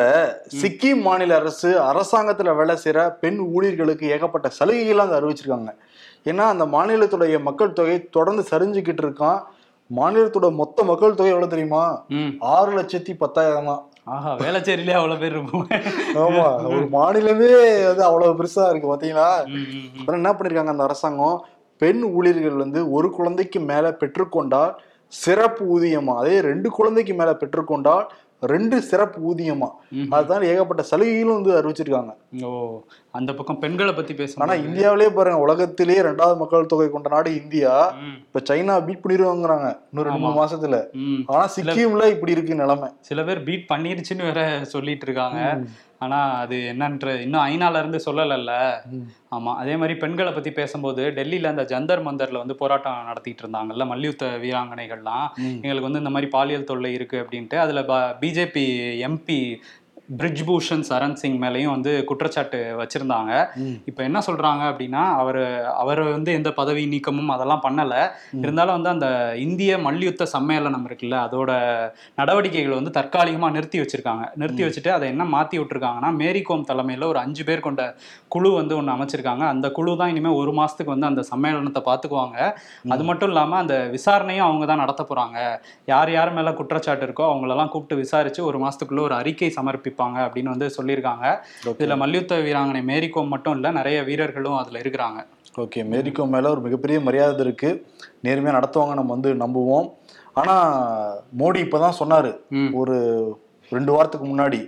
சிக்கிம் 0.61 1.01
மாநில 1.07 1.35
அரசு 1.41 1.69
அரசாங்கத்துல 1.89 2.55
வேலை 2.59 2.75
செய்யற 2.83 3.01
பெண் 3.23 3.39
ஊழியர்களுக்கு 3.53 4.05
ஏகப்பட்ட 4.15 4.47
சலுகைகள்லாம் 4.57 5.07
அங்க 5.07 5.19
அறிவிச்சிருக்காங்க. 5.19 5.71
ஏன்னா 6.31 6.45
அந்த 6.53 6.65
மாநிலத்துடைய 6.73 7.37
மக்கள் 7.47 7.77
தொகை 7.79 7.97
தொடர்ந்து 8.17 8.43
சரிஞ்சுக்கிட்டு 8.51 9.03
இருக்கான். 9.05 9.39
மாநிலத்தோட 9.89 10.47
மொத்த 10.61 10.83
மக்கள் 10.89 11.17
தொகை 11.19 11.31
எவ்வளவு 11.33 11.53
தெரியுமா? 11.53 11.83
ஆறு 12.55 12.71
லட்சத்தி 12.79 13.13
பத்தாயிரம் 13.23 13.69
தான். 13.71 13.83
ஆஹா 14.15 14.31
வேளச்சேரியிலே 14.41 14.97
அவ்வளவு 14.97 15.21
பேர் 15.21 15.35
இருப்போம். 15.35 15.67
ஆமா 16.23 16.47
ஒரு 16.73 16.85
மாநிலமே 16.97 17.51
வந்து 17.89 18.03
அவ்வளவு 18.09 18.37
பெருசா 18.39 18.65
இருக்கு 18.71 18.91
பாத்தீங்களா. 18.93 19.29
அப்புறம் 19.99 20.19
என்ன 20.21 20.31
பண்ணிருக்காங்க 20.33 20.73
அந்த 20.75 20.87
அரசாங்கம்? 20.89 21.37
பெண் 21.81 22.03
ஊழியர்கள் 22.17 22.61
வந்து 22.63 22.79
ஒரு 22.97 23.09
குழந்தைக்கு 23.17 23.59
மேல 23.71 23.85
பெற்றுக்கொண்டால் 24.01 24.71
சிறப்பு 25.07 25.63
ஊதியமா? 25.75 26.15
அதே 26.23 26.37
ரெண்டு 26.39 26.69
குழந்தைக்கு 26.69 27.13
மேல 27.13 27.37
பெற்றுக்கொண்டால் 27.41 28.07
ரெண்டு 28.41 28.81
சிறப்பு 28.81 29.19
ஊதியமா. 29.29 29.67
அதுதான் 30.09 30.43
ஏகப்பட்ட 30.43 30.83
சலுகைகளும் 30.83 31.37
வந்து 31.37 31.53
அறிவிச்சிருக்காங்க. 31.59 32.11
ஓ 32.43 32.49
அந்த 33.11 33.33
பக்கம் 33.33 33.59
பெண்களை 33.59 33.93
பத்தி 33.93 34.13
ஆனா 34.37 34.53
பேசணும் 34.53 34.65
இந்தியாவிலே 34.65 35.07
பாருங்க 35.09 35.39
உலகத்திலேயே 35.39 36.01
ரெண்டாவது 36.01 36.37
மக்கள் 36.37 36.65
தொகை 36.65 36.89
கொண்ட 36.89 37.09
நாடு 37.09 37.31
இந்தியா. 37.41 37.73
இப்ப 38.25 38.43
சைனா 38.49 38.75
பீட் 38.85 39.03
பண்ணிடுவாங்கிறாங்க 39.05 39.69
இன்னும் 39.89 40.07
ரெண்டு 40.07 40.19
மூணு 40.19 40.37
மாசத்துல. 40.41 40.79
ஆனா 41.25 41.49
சிக்கிம்ல 41.55 42.09
இப்படி 42.15 42.31
இருக்கு 42.31 42.61
நிலைமை. 42.63 42.89
சில 42.99 43.23
பேர் 43.23 43.43
பீட் 43.43 43.67
பண்ணிருச்சுன்னு 43.73 44.27
வேற 44.31 44.61
சொல்லிட்டு 44.63 45.05
இருக்காங்க. 45.05 45.41
ஆனா 46.01 46.17
அது 46.37 46.55
என்னன்ற 46.73 47.21
இன்னும் 47.21 47.43
ஐநால 47.43 47.79
இருந்து 47.79 47.99
சொல்லலைல்ல. 48.05 48.51
ஆமா 49.31 49.51
அதே 49.55 49.75
மாதிரி 49.75 49.99
பெண்களை 49.99 50.31
பத்தி 50.31 50.51
பேசும்போது 50.51 51.03
டெல்லியில 51.11 51.45
அந்த 51.45 51.63
ஜந்தர் 51.63 52.03
மந்தர்ல 52.03 52.37
வந்து 52.37 52.55
போராட்டம் 52.55 53.05
நடத்திட்டு 53.05 53.43
இருந்தாங்கல்ல 53.43 53.85
மல்யுத்த 53.85 54.25
வீராங்கனைகள்லாம். 54.43 55.27
எங்களுக்கு 55.63 55.89
வந்து 55.89 55.99
இந்த 55.99 56.09
மாதிரி 56.09 56.31
பாலியல் 56.31 56.63
தொல்லை 56.63 56.93
இருக்கு 56.93 57.19
அப்படின்ட்டு 57.23 57.57
அதுல 57.57 57.81
பிஜேபி 58.21 58.65
எம்பி 59.01 59.39
பிரிஜ்பூஷன் 60.09 60.83
சரண் 60.89 61.15
சிங் 61.21 61.39
மேலேயும் 61.41 61.71
வந்து 61.75 61.91
குற்றச்சாட்டு 62.09 62.59
வச்சிருந்தாங்க. 62.81 63.31
இப்போ 63.89 64.01
என்ன 64.07 64.19
சொல்றாங்க 64.27 64.63
அப்படின்னா 64.71 65.01
அவர் 65.21 65.39
அவர் 65.81 66.01
வந்து 66.13 66.31
எந்த 66.39 66.49
பதவி 66.59 66.83
நீக்கமும் 66.93 67.31
அதெல்லாம் 67.35 67.63
பண்ணல. 67.65 67.95
இருந்தாலும் 68.43 68.75
வந்து 68.77 68.91
அந்த 68.93 69.07
இந்திய 69.45 69.71
மல்யுத்த 69.87 70.27
சம்மேளனம் 70.35 70.85
இருக்குல்ல 70.89 71.17
அதோட 71.27 71.49
நடவடிக்கைகளை 72.19 72.75
வந்து 72.79 72.93
தற்காலிகமா 72.99 73.49
நிறுத்தி 73.57 73.81
வச்சிருக்காங்க. 73.81 74.23
நிறுத்தி 74.41 74.63
வச்சுட்டு 74.67 74.93
அதை 74.97 75.07
என்ன 75.13 75.25
மாத்தி 75.35 75.59
விட்டுருக்காங்கன்னா 75.61 76.11
மேரி 76.21 76.43
கோம் 76.49 76.65
தலைமையில 76.71 77.09
ஒரு 77.13 77.21
அஞ்சு 77.25 77.45
பேர் 77.49 77.65
கொண்ட 77.67 77.81
குழு 78.35 78.51
வந்து 78.59 78.73
ஒன்று 78.79 78.95
அமைச்சிருக்காங்க. 78.95 79.43
அந்த 79.55 79.67
குழு 79.79 79.97
தான் 80.03 80.13
இனிமேல் 80.15 80.39
ஒரு 80.41 80.53
மாசத்துக்கு 80.61 80.95
வந்து 80.95 81.09
அந்த 81.11 81.25
சம்மேளனத்தை 81.31 81.83
பார்த்துக்குவாங்க 81.89 82.39
அது 82.95 83.03
மட்டும் 83.11 83.31
இல்லாம 83.33 83.59
அந்த 83.63 83.75
விசாரணையும் 83.97 84.47
அவங்க 84.47 84.65
தான் 84.71 84.83
நடத்த 84.85 85.03
போறாங்க. 85.11 85.37
யார் 85.93 86.13
யார் 86.17 86.35
மேல 86.39 86.55
குற்றச்சாட்டு 86.61 87.07
இருக்கோ 87.09 87.27
அவங்களெல்லாம் 87.33 87.73
கூப்பிட்டு 87.75 88.01
விசாரிச்சு 88.03 88.41
ஒரு 88.49 88.57
மாசத்துக்குள்ள 88.65 89.03
ஒரு 89.09 89.17
அறிக்கை 89.21 89.51
சமர்ப்பிப்பாங்க 89.97 90.17
அப்படின்னு 90.27 90.53
வந்து 90.53 90.67
சொல்லியிருக்காங்க. 90.77 91.25
இதுல 91.79 91.97
மல்யுத்த 91.97 92.35
வீராங்கனை 92.37 92.83
மேரி 92.83 93.09
கோம் 93.09 93.27
மட்டும் 93.27 93.53
இல்ல 93.53 93.71
நிறைய 93.71 94.03
வீரர்களும் 94.03 94.57
அதுல 94.57 94.79
இருக்கிறாங்க. 94.79 95.19
ஓகே 95.55 95.81
மேரிக்கோ 95.91 96.29
மேல 96.29 96.49
ஒரு 96.49 96.61
மிகப்பெரிய 96.61 96.97
மரியாதை 96.99 97.45
இருக்கு. 97.45 97.69
நேர்மையா 98.23 98.57
நடத்துவாங்க 98.57 98.93
நம்ம 98.93 99.15
வந்து 99.15 99.31
நம்புவோம். 99.43 99.87
ஆனா 100.33 100.55
மோடி 101.39 101.59
இப்பதான் 101.65 101.99
சொன்னாரு 101.99 102.31
ம். 102.49 102.71
ஒரு 102.73 102.95
ரெண்டு 103.71 103.91
வாரத்துக்கு 103.91 104.27
முன்னாடி 104.27 104.59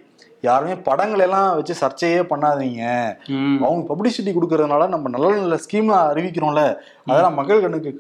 யாருமே 0.41 0.75
படங்கள் 0.87 1.19
எல்லாம் 1.19 1.55
வச்சு 1.55 1.73
சர்ச்சையே 1.81 2.19
பண்ணாதீங்க. 2.31 2.83
அவங்க 3.65 3.81
பப்ளிசிட்டி 3.89 4.31
கொடுக்கறதுனால 4.33 4.87
நம்ம 4.87 5.09
நல்ல 5.09 5.31
நல்ல 5.35 5.57
ஸ்கீம் 5.65 5.89
அறிவிக்கிறோம்ல 6.11 6.63
அதெல்லாம் 7.05 7.33
மக்கள் 7.33 7.61
கண்ணுக்கு 7.61 7.91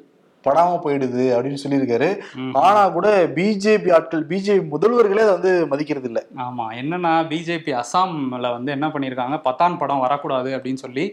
படாம 0.43 0.75
போயிடுது 0.83 1.23
அப்படின்னு 1.35 1.61
சொல்லியிருக்காரு. 1.63 2.07
ம். 2.35 2.51
ஆனா 2.65 2.81
கூட 2.89 3.07
பிஜேபி 3.35 3.89
ஆட்கள் 3.93 4.23
பிஜேபி 4.27 4.63
முதல்வர்களே 4.73 5.23
அதை 5.25 5.33
வந்து 5.37 5.53
மதிக்கிறது 5.67 6.07
இல்ல 6.09 6.19
ஆமா 6.43 6.65
என்னன்னா 6.81 7.13
பிஜேபி 7.31 7.71
அசாம்ல 7.81 8.51
வந்து 8.55 8.71
என்ன 8.71 8.87
பண்ணியிருக்காங்க? 8.87 9.37
பத்தான் 9.47 9.77
படம் 9.77 9.99
வரக்கூடாது 9.99 10.49
அப்படின்னு 10.57 10.83
சொல்லி 10.83 11.05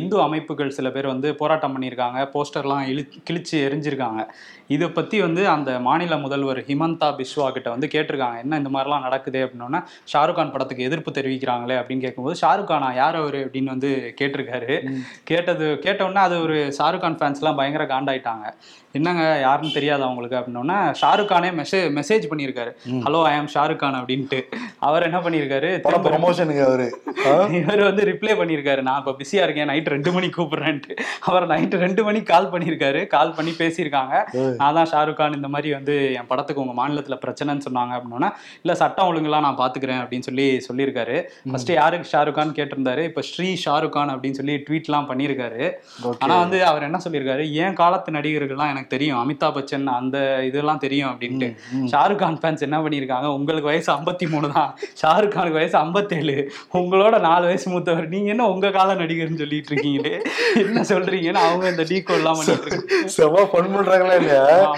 இந்து 0.00 0.16
அமைப்புகள் 0.22 0.76
சில 0.78 0.90
பேர் 0.90 1.06
வந்து 1.06 1.28
போராட்டம் 1.34 1.74
பண்ணியிருக்காங்க. 1.74 2.18
போஸ்டர்லாம் 2.34 2.84
இழு 2.90 3.02
கிழிச்சு 3.30 3.56
எரிஞ்சிருக்காங்க. 3.66 4.22
இதை 4.68 4.88
பத்தி 4.90 5.20
வந்து 5.20 5.42
அந்த 5.48 5.70
மாநில 5.80 6.16
முதல்வர் 6.16 6.60
ஹிமந்தா 6.66 7.08
பிஸ்வா 7.18 7.46
கிட்ட 7.52 7.68
வந்து 7.70 7.88
கேட்டிருக்காங்க. 7.94 8.38
என்ன 8.42 8.58
இந்த 8.62 8.70
மாதிரிலாம் 8.74 9.06
நடக்குது 9.06 9.40
அப்படின்னா 9.46 9.80
ஷாருக் 10.12 10.38
கான் 10.38 10.52
படத்துக்கு 10.52 10.86
எதிர்ப்பு 10.88 11.10
தெரிவிக்கிறாங்களே 11.10 11.78
அப்படின்னு 11.80 12.04
கேட்கும்போது 12.06 12.38
ஷாருக் 12.42 12.70
கானா 12.70 12.90
யார் 12.94 13.16
அவரு 13.16 13.40
அப்படின்னு 13.46 13.74
வந்து 13.74 13.90
கேட்டிருக்காரு. 14.20 14.76
கேட்டது 15.24 15.66
கேட்டவுடனே 15.86 16.24
அது 16.28 16.38
ஒரு 16.42 16.58
ஷாருக் 16.78 17.04
கான் 17.06 17.18
ஃபேன்ஸ்லாம் 17.20 17.56
பயங்கர 17.56 17.86
காண்டாயிட்டாங்க. 17.94 18.46
Yeah. 18.50 18.89
என்னங்க 18.92 19.38
யாருன்னு 19.40 19.72
தெரியாது 19.72 20.02
அவங்களுக்கு 20.02 20.36
அப்படின்னோடனே 20.36 20.76
ஷாருக் 21.00 21.28
கானே 21.32 21.50
மெசேஜ் 21.58 21.84
மெசேஜ் 21.98 22.24
பண்ணியிருக்காரு. 22.30 22.70
Hello 23.06 23.22
I 23.22 23.34
am 23.34 23.50
Shah Rukh 23.54 23.76
Khan 23.76 23.94
அப்படின்ட்டு. 23.94 24.40
அவர் 24.78 25.02
என்ன 25.02 25.18
பண்ணியிருக்காரு? 25.18 25.68
ப்ரமோஷனுக்கு 26.06 26.62
அவரு? 26.64 26.86
இவர் 27.58 27.82
வந்து 27.82 28.04
ரிப்ளை 28.04 28.32
பண்ணியிருக்காரு. 28.40 28.82
நான் 28.82 28.98
இப்போ 28.98 29.14
பிஸியா 29.20 29.42
இருக்கேன் 29.42 29.66
நைட் 29.66 29.88
ரெண்டு 29.88 30.12
மணிக்கு 30.12 30.42
கூப்பிடுறேன்ட்டு. 30.42 30.96
அவர் 31.20 31.46
நைட் 31.46 31.74
ரெண்டு 31.74 32.04
மணிக்கு 32.04 32.32
கால் 32.32 32.50
பண்ணியிருக்காரு. 32.50 33.06
கால் 33.06 33.34
பண்ணி 33.34 33.54
பேசியிருக்காங்க. 33.58 34.14
நான் 34.56 34.74
தான் 34.74 34.90
ஷாருக் 34.94 35.14
கான் 35.14 35.32
இந்த 35.32 35.48
மாதிரி 35.48 35.74
வந்து 35.74 36.12
என் 36.12 36.26
படத்துக்கு 36.26 36.64
உங்க 36.66 36.76
மாநிலத்துல 36.80 37.18
பிரச்சனைன்னு 37.26 37.66
சொன்னாங்க 37.68 37.94
அப்படின்னா 37.98 38.30
இல்ல 38.62 38.74
சட்டம் 38.74 39.08
ஒழுங்குலாம் 39.10 39.46
நான் 39.48 39.60
பாத்துக்கிறேன் 39.62 40.02
அப்படின்னு 40.02 40.28
சொல்லி 40.30 40.48
சொல்லியிருக்காரு. 40.68 41.16
ஃபர்ஸ்ட் 41.50 41.70
யாருக்கு 41.70 42.10
ஷாருக் 42.16 42.38
கான் 42.40 42.56
கேட்டிருந்தாரு? 42.60 43.04
இப்போ 43.04 43.22
ஸ்ரீ 43.22 43.48
ஷாருக் 43.64 43.96
கான் 43.98 44.14
அப்படின்னு 44.16 44.40
சொல்லி 44.42 44.56
ட்வீட்லாம் 44.68 45.08
பண்ணியிருக்காரு. 45.12 45.62
Okay. 46.08 46.18
ஆனா 46.18 46.38
வந்து 46.38 46.64
அவர் 46.64 46.82
என்ன 46.82 46.98
சொல்லியிருக்காரு? 47.04 47.50
ஏன் 47.50 47.74
காலத்து 47.74 48.12
நடிகர்கள்லாம் 48.12 48.68
எனக்கு 48.70 48.78
தெரியும். 48.86 49.18
அமிதாப் 49.22 49.56
பச்சன் 49.56 49.86
அந்த 49.86 50.44
இதெல்லாம் 50.44 50.78
தெரியும் 50.78 51.10
அப்படின்ட்டு. 51.10 51.48
ஷாருக் 51.92 52.20
கான் 52.22 52.38
ஃபேன்ஸ் 52.42 52.66
என்ன 52.68 52.80
பண்ணியிருக்காங்க? 52.80 53.28
உங்களுக்கு 53.38 53.68
வயசு 53.68 53.92
ஐம்பத்தி 53.92 54.28
மூணு 54.30 54.50
தான். 54.52 54.78
ஷாருக் 55.02 55.34
கானுக்கு 55.36 55.60
வயசு 55.60 55.78
ஐம்பத்தேழு. 55.78 56.52
உங்களோட 56.72 57.20
நாலு 57.20 57.44
வயசு 57.44 57.70
மூத்தவர். 57.70 58.08
நீங்க 58.08 58.30
என்ன 58.30 58.46
உங்க 58.46 58.70
கால 58.70 58.94
நடிகர்னு 58.94 59.40
சொல்லிட்டு 59.42 59.74
இருக்கீங்களே? 59.74 60.14
என்ன 60.54 60.80
சொல்றீங்கன்னு 60.80 61.42
அவங்க 61.46 61.68
இந்த 61.68 61.86
டீ 61.88 62.02
இருக்காங்க. 62.02 62.58
செம 63.04 63.48
ஃபன் 63.52 63.72
பண்றாங்களா 63.76 64.16
இல்லையா? 64.16 64.74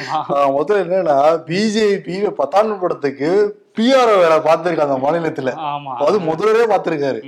முதல்ல 0.58 0.84
என்னன்னா 0.84 1.18
பிஜேபி 1.50 2.30
பத்தாண்டு 2.38 2.80
படத்துக்கு 2.80 3.60
பிஆர்ஓ 3.78 4.16
வேலை 4.22 4.38
பார்த்திருக்காங்க 4.46 4.94
மாநிலத்துல. 5.04 5.50
ஆமா. 5.68 5.92
அது 6.06 6.20
முதல்வரே 6.20 6.64
பார்த்திருக்காரு. 6.72 7.20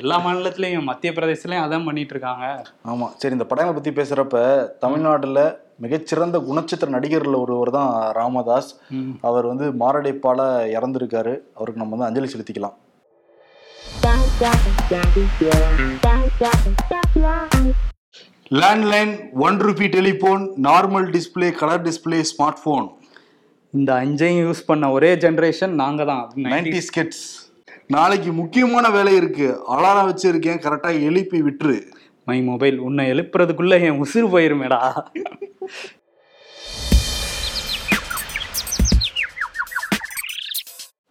எல்லா 0.00 0.16
மாநிலத்திலயும் 0.26 0.82
மத்திய 0.82 1.12
பிரதேசலயும் 1.12 1.64
அதான் 1.64 1.84
பண்ணிட்டு 1.84 2.14
இருக்காங்க. 2.16 2.62
ஆமா. 2.92 3.06
சரி 3.16 3.32
இந்த 3.32 3.44
படங்களை 3.44 3.80
பத்தி 3.80 3.90
பேசுறப்ப 4.00 4.68
தமிழ்நாட்டுல 4.78 5.40
மிகச்சிறந்த 5.82 6.36
குணச்சித்திர 6.48 6.88
நடிகர்ல 6.94 7.36
ஒருவர் 7.44 7.70
தான் 7.76 7.92
ராமதாஸ். 8.18 8.70
அவர் 9.28 9.46
வந்து 9.50 9.66
மாரடைப்பால 9.82 10.40
இறந்திருக்காரு. 10.76 11.34
அவருக்கு 11.58 11.82
நம்ம 11.82 11.96
வந்து 11.96 12.08
அஞ்சலி 12.08 12.28
செலுத்திக்கலாம். 12.32 12.76
Landline 18.60 19.12
one 19.46 19.58
rupee 19.66 19.86
telephone 19.96 20.42
normal 20.68 21.06
display 21.16 21.48
colour 21.60 21.84
display 21.88 22.18
smart 22.32 22.60
phone 22.64 22.88
இந்த 23.74 23.90
அஞ்சையும் 24.04 24.42
யூஸ் 24.46 24.66
பண்ண 24.70 24.90
ஒரே 24.96 25.10
ஜெனரேஷன் 25.24 25.74
நாங்க 25.82 26.04
தான். 26.10 26.24
நைன்டி 26.52 26.80
ஸ்கெட்ஸ் 26.88 27.24
நாளைக்கு 27.94 28.30
முக்கியமான 28.40 28.86
வேலை 28.96 29.12
இருக்கு. 29.20 29.48
அலாரம் 29.74 30.08
வச்சிருக்கேன். 30.10 30.60
கரெக்டா 30.64 30.90
எழுப்பி 31.08 31.38
விட்டுரு. 31.46 31.78
மை 32.24 32.42
மொபைல் 32.42 32.78
உன்னை 32.78 33.10
எழுப்புறதுக்குள்ள 33.10 33.80
என் 33.80 34.02
உசுறு 34.02 34.16
போயிருமேடா. 34.16 35.06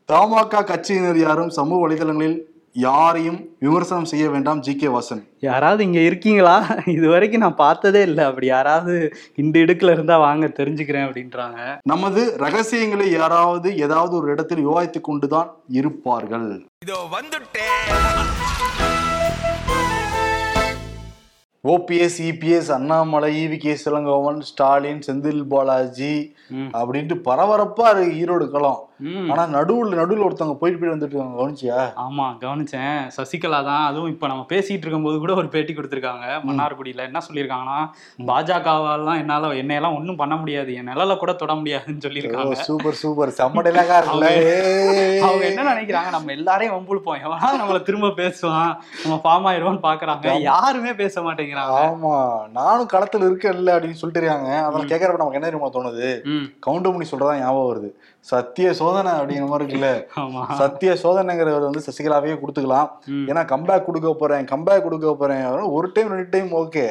தமாக 0.06 0.64
கட்சியினர் 0.64 1.18
யாரும் 1.18 1.50
சமூக 1.50 1.88
வலைதளங்களில் 1.88 2.50
யாரையும் 2.74 3.50
விமர்சனம் 3.60 4.06
செய்ய 4.06 4.30
வேண்டாம் 4.30 4.60
ஜி. 4.60 4.76
கே. 4.76 4.88
வாசன். 4.88 5.28
யாராவது 5.40 5.84
இங்க 5.84 6.00
இருக்கீங்களா? 6.00 6.66
இது 6.86 7.10
வரைக்கும் 7.10 7.42
நான் 7.42 7.56
பார்த்ததே 7.56 8.02
இல்லை. 8.02 8.24
அப்படி 8.24 8.46
யாராவது 8.46 9.14
இந்த 9.36 9.60
இடுக்குல 9.60 9.92
இருந்தா 9.92 10.18
வாங்க 10.18 10.46
தெரிஞ்சுக்கிறேன் 10.46 11.08
அப்படின்றாங்க. 11.08 11.80
நமது 11.84 12.38
ரகசியங்களை 12.38 13.12
யாராவது 13.12 13.78
ஏதாவது 13.78 14.16
ஒரு 14.16 14.32
இடத்தில் 14.32 14.68
விவாதித்துக் 14.68 15.02
கொண்டுதான் 15.02 15.56
இருப்பார்கள். 15.68 16.66
இதோ 16.86 17.08
வந்துட்டேன். 17.12 19.11
OPS 21.68 22.16
EPS 22.18 22.70
Annamalai 22.72 23.48
E V 23.48 23.58
K 23.58 23.74
S Elangovan 23.86 24.40
Stalin 24.40 25.02
Senthil 25.08 25.44
Balaji. 25.44 26.36
அப்படின்ட்டு 26.52 27.16
பரபரப்பா 27.28 27.88
இருக்கு 27.90 28.16
ஈரோடு 28.22 28.48
களம். 28.50 28.80
ஆனா 29.30 29.60
நடுவுல 29.60 30.00
நடுவுல 30.02 30.26
ஒருத்தவங்க 30.28 30.54
போயிட்டு 30.54 30.80
போயிட்டு 30.82 30.96
வந்துட்டு 30.96 31.16
இருக்காங்க. 31.16 31.42
கவனிச்சியா? 31.42 31.78
ஆமா 31.96 32.38
கவனிச்சேன். 32.42 33.12
சசிகலா 33.18 33.64
தான். 33.64 33.86
அதுவும் 33.86 34.10
இப்ப 34.10 34.28
நம்ம 34.28 34.46
பேசிட்டு 34.50 34.86
இருக்கும்போது 34.86 35.20
கூட 35.20 35.34
ஒரு 35.34 35.48
பேட்டி 35.48 35.74
கொடுத்திருக்காங்க. 35.74 36.26
மன்னார்குடியில. 36.48 37.02
என்ன 37.02 37.22
சொல்லியிருக்காங்கன்னா 37.32 37.90
பாஜகவாலாம் 38.26 39.18
என்னால 39.18 39.48
என்னையெல்லாம் 39.48 39.96
ஒண்ணும் 39.96 40.16
பண்ண 40.16 40.36
முடியாது. 40.36 40.74
என் 40.74 40.88
நிழல 40.88 41.18
கூட 41.18 41.34
தொட 41.34 41.54
முடியாதுன்னு 41.54 42.02
சொல்லியிருக்காங்க. 42.04 42.54
Super 42.54 42.94
super. 42.94 43.34
ஏய். 44.32 45.20
அவங்க 45.20 45.46
என்ன 45.46 45.74
நினைக்கிறாங்க? 45.74 46.10
நம்ம 46.10 46.32
எல்லாரையும் 46.32 46.76
வம்புழுப்போம் 46.76 47.20
எவனா 47.26 47.50
நம்மள 47.62 47.82
திரும்ப 47.82 48.08
பேசுவான்? 48.08 48.78
நம்ம 49.06 49.20
ஃபார்ம் 49.24 49.54
ஆயிடுவோம்னு 49.54 49.84
பாக்குறாங்க. 49.84 50.40
யாருமே 50.42 50.94
பேச 50.94 51.22
மாட்டேங்கிறாங்க. 51.22 51.78
ஆமா. 51.88 52.50
நானும் 52.52 52.88
களத்துல 52.94 53.28
இருக்கேன்ல 53.30 53.76
அப்படின்னு 53.76 54.00
சொல்லிட்டு 54.02 54.28
இருக்காங்க. 54.28 54.64
அதெல்லாம் 54.64 54.88
கேட்கறப்ப 54.88 55.18
நமக்கு 55.18 55.40
என்ன 55.42 55.50
தெரியுமா 55.50 55.70
தோணுது? 55.70 56.10
கவுண்டமணி 56.66 57.06
சொல்றதா 57.12 57.40
ஞாபகம் 57.40 57.70
வருது. 57.72 57.90
சத்திய 58.20 58.74
சோதனை 58.74 58.91
சோதனை 58.92 59.14
அப்படிங்கிற 59.20 59.52
மாதிரி 59.52 59.68
இருக்குல்ல? 59.68 59.92
சத்திய 60.64 60.98
சோதனைங்கிறவர் 61.04 61.70
வந்து 61.70 61.86
சசிகலாவே 61.90 62.40
கொடுத்துக்கலாம். 62.42 62.90
ஏன்னா 63.30 63.44
கம்பேக் 63.54 63.88
கொடுக்க 63.92 64.18
போறேன் 64.24 64.52
கம்பேக் 64.56 64.86
கொடுக்க 64.88 65.16
போறேன். 65.22 65.48
ஒரு 65.78 65.88
டைம் 65.96 66.14
ரெண்டு 66.16 66.34
டைம் 66.36 66.52
ஓகே. 66.64 66.90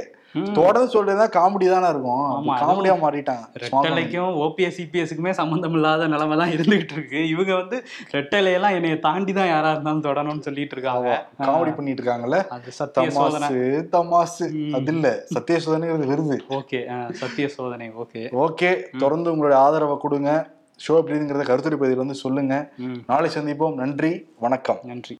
தொடர்ந்து 0.56 0.88
சொல்றதா 0.92 1.24
காமெடி 1.36 1.66
தானே 1.70 1.88
இருக்கும். 1.92 2.26
காமெடியா 2.60 2.92
மாறிட்டாங்க 3.04 3.44
ரெட்டலைக்கும் 3.62 4.36
ஓபிஎஸ் 4.44 4.76
சிபிஎஸ்க்குமே 4.78 5.32
சம்பந்தம் 5.38 5.74
இல்லாத 5.78 6.06
நிலைமை 6.12 6.36
தான் 6.40 6.52
இருந்துகிட்டு 6.56 6.94
இருக்கு. 6.96 7.20
இவங்க 7.32 7.52
வந்து 7.60 7.76
ரெட்டலையெல்லாம் 8.16 8.76
என்னைய 8.78 8.98
தாண்டி 9.06 9.32
தான் 9.38 9.50
யாரா 9.52 9.72
இருந்தாலும் 9.74 10.04
தொடணும்னு 10.06 10.46
சொல்லிட்டு 10.48 10.76
இருக்காங்க. 10.78 11.08
காமெடி 11.48 11.74
பண்ணிட்டு 11.78 12.02
இருக்காங்கல்ல? 12.02 12.38
தமாசு 13.00 13.60
தமாசு. 13.96 14.48
அது 14.78 14.94
இல்ல. 14.94 15.10
சத்திய 15.34 15.58
சோதனைங்கிறது 15.66 16.10
விருது 16.12 16.38
ஓகே 16.60 16.82
சத்திய 17.22 17.48
சோதனை. 17.58 17.90
ஓகே 18.04 18.24
ஓகே 18.46 18.72
தொடர்ந்து 19.04 19.34
உங்களுடைய 19.34 19.58
ஆதரவை 19.66 19.98
கொடுங்க. 20.06 20.30
ஷோ 20.88 20.90
எப்படிங்கிறத 20.90 21.42
கருத்துரை 21.44 21.70
பகுதியில் 21.70 21.96
வந்து 21.96 22.14
சொல்லுங்க. 22.14 22.72
ம். 22.76 22.94
நாளை 23.06 23.30
சந்திப்போம். 23.30 23.74
நன்றி. 23.74 24.26
வணக்கம். 24.38 24.78
நன்றி. 24.82 25.18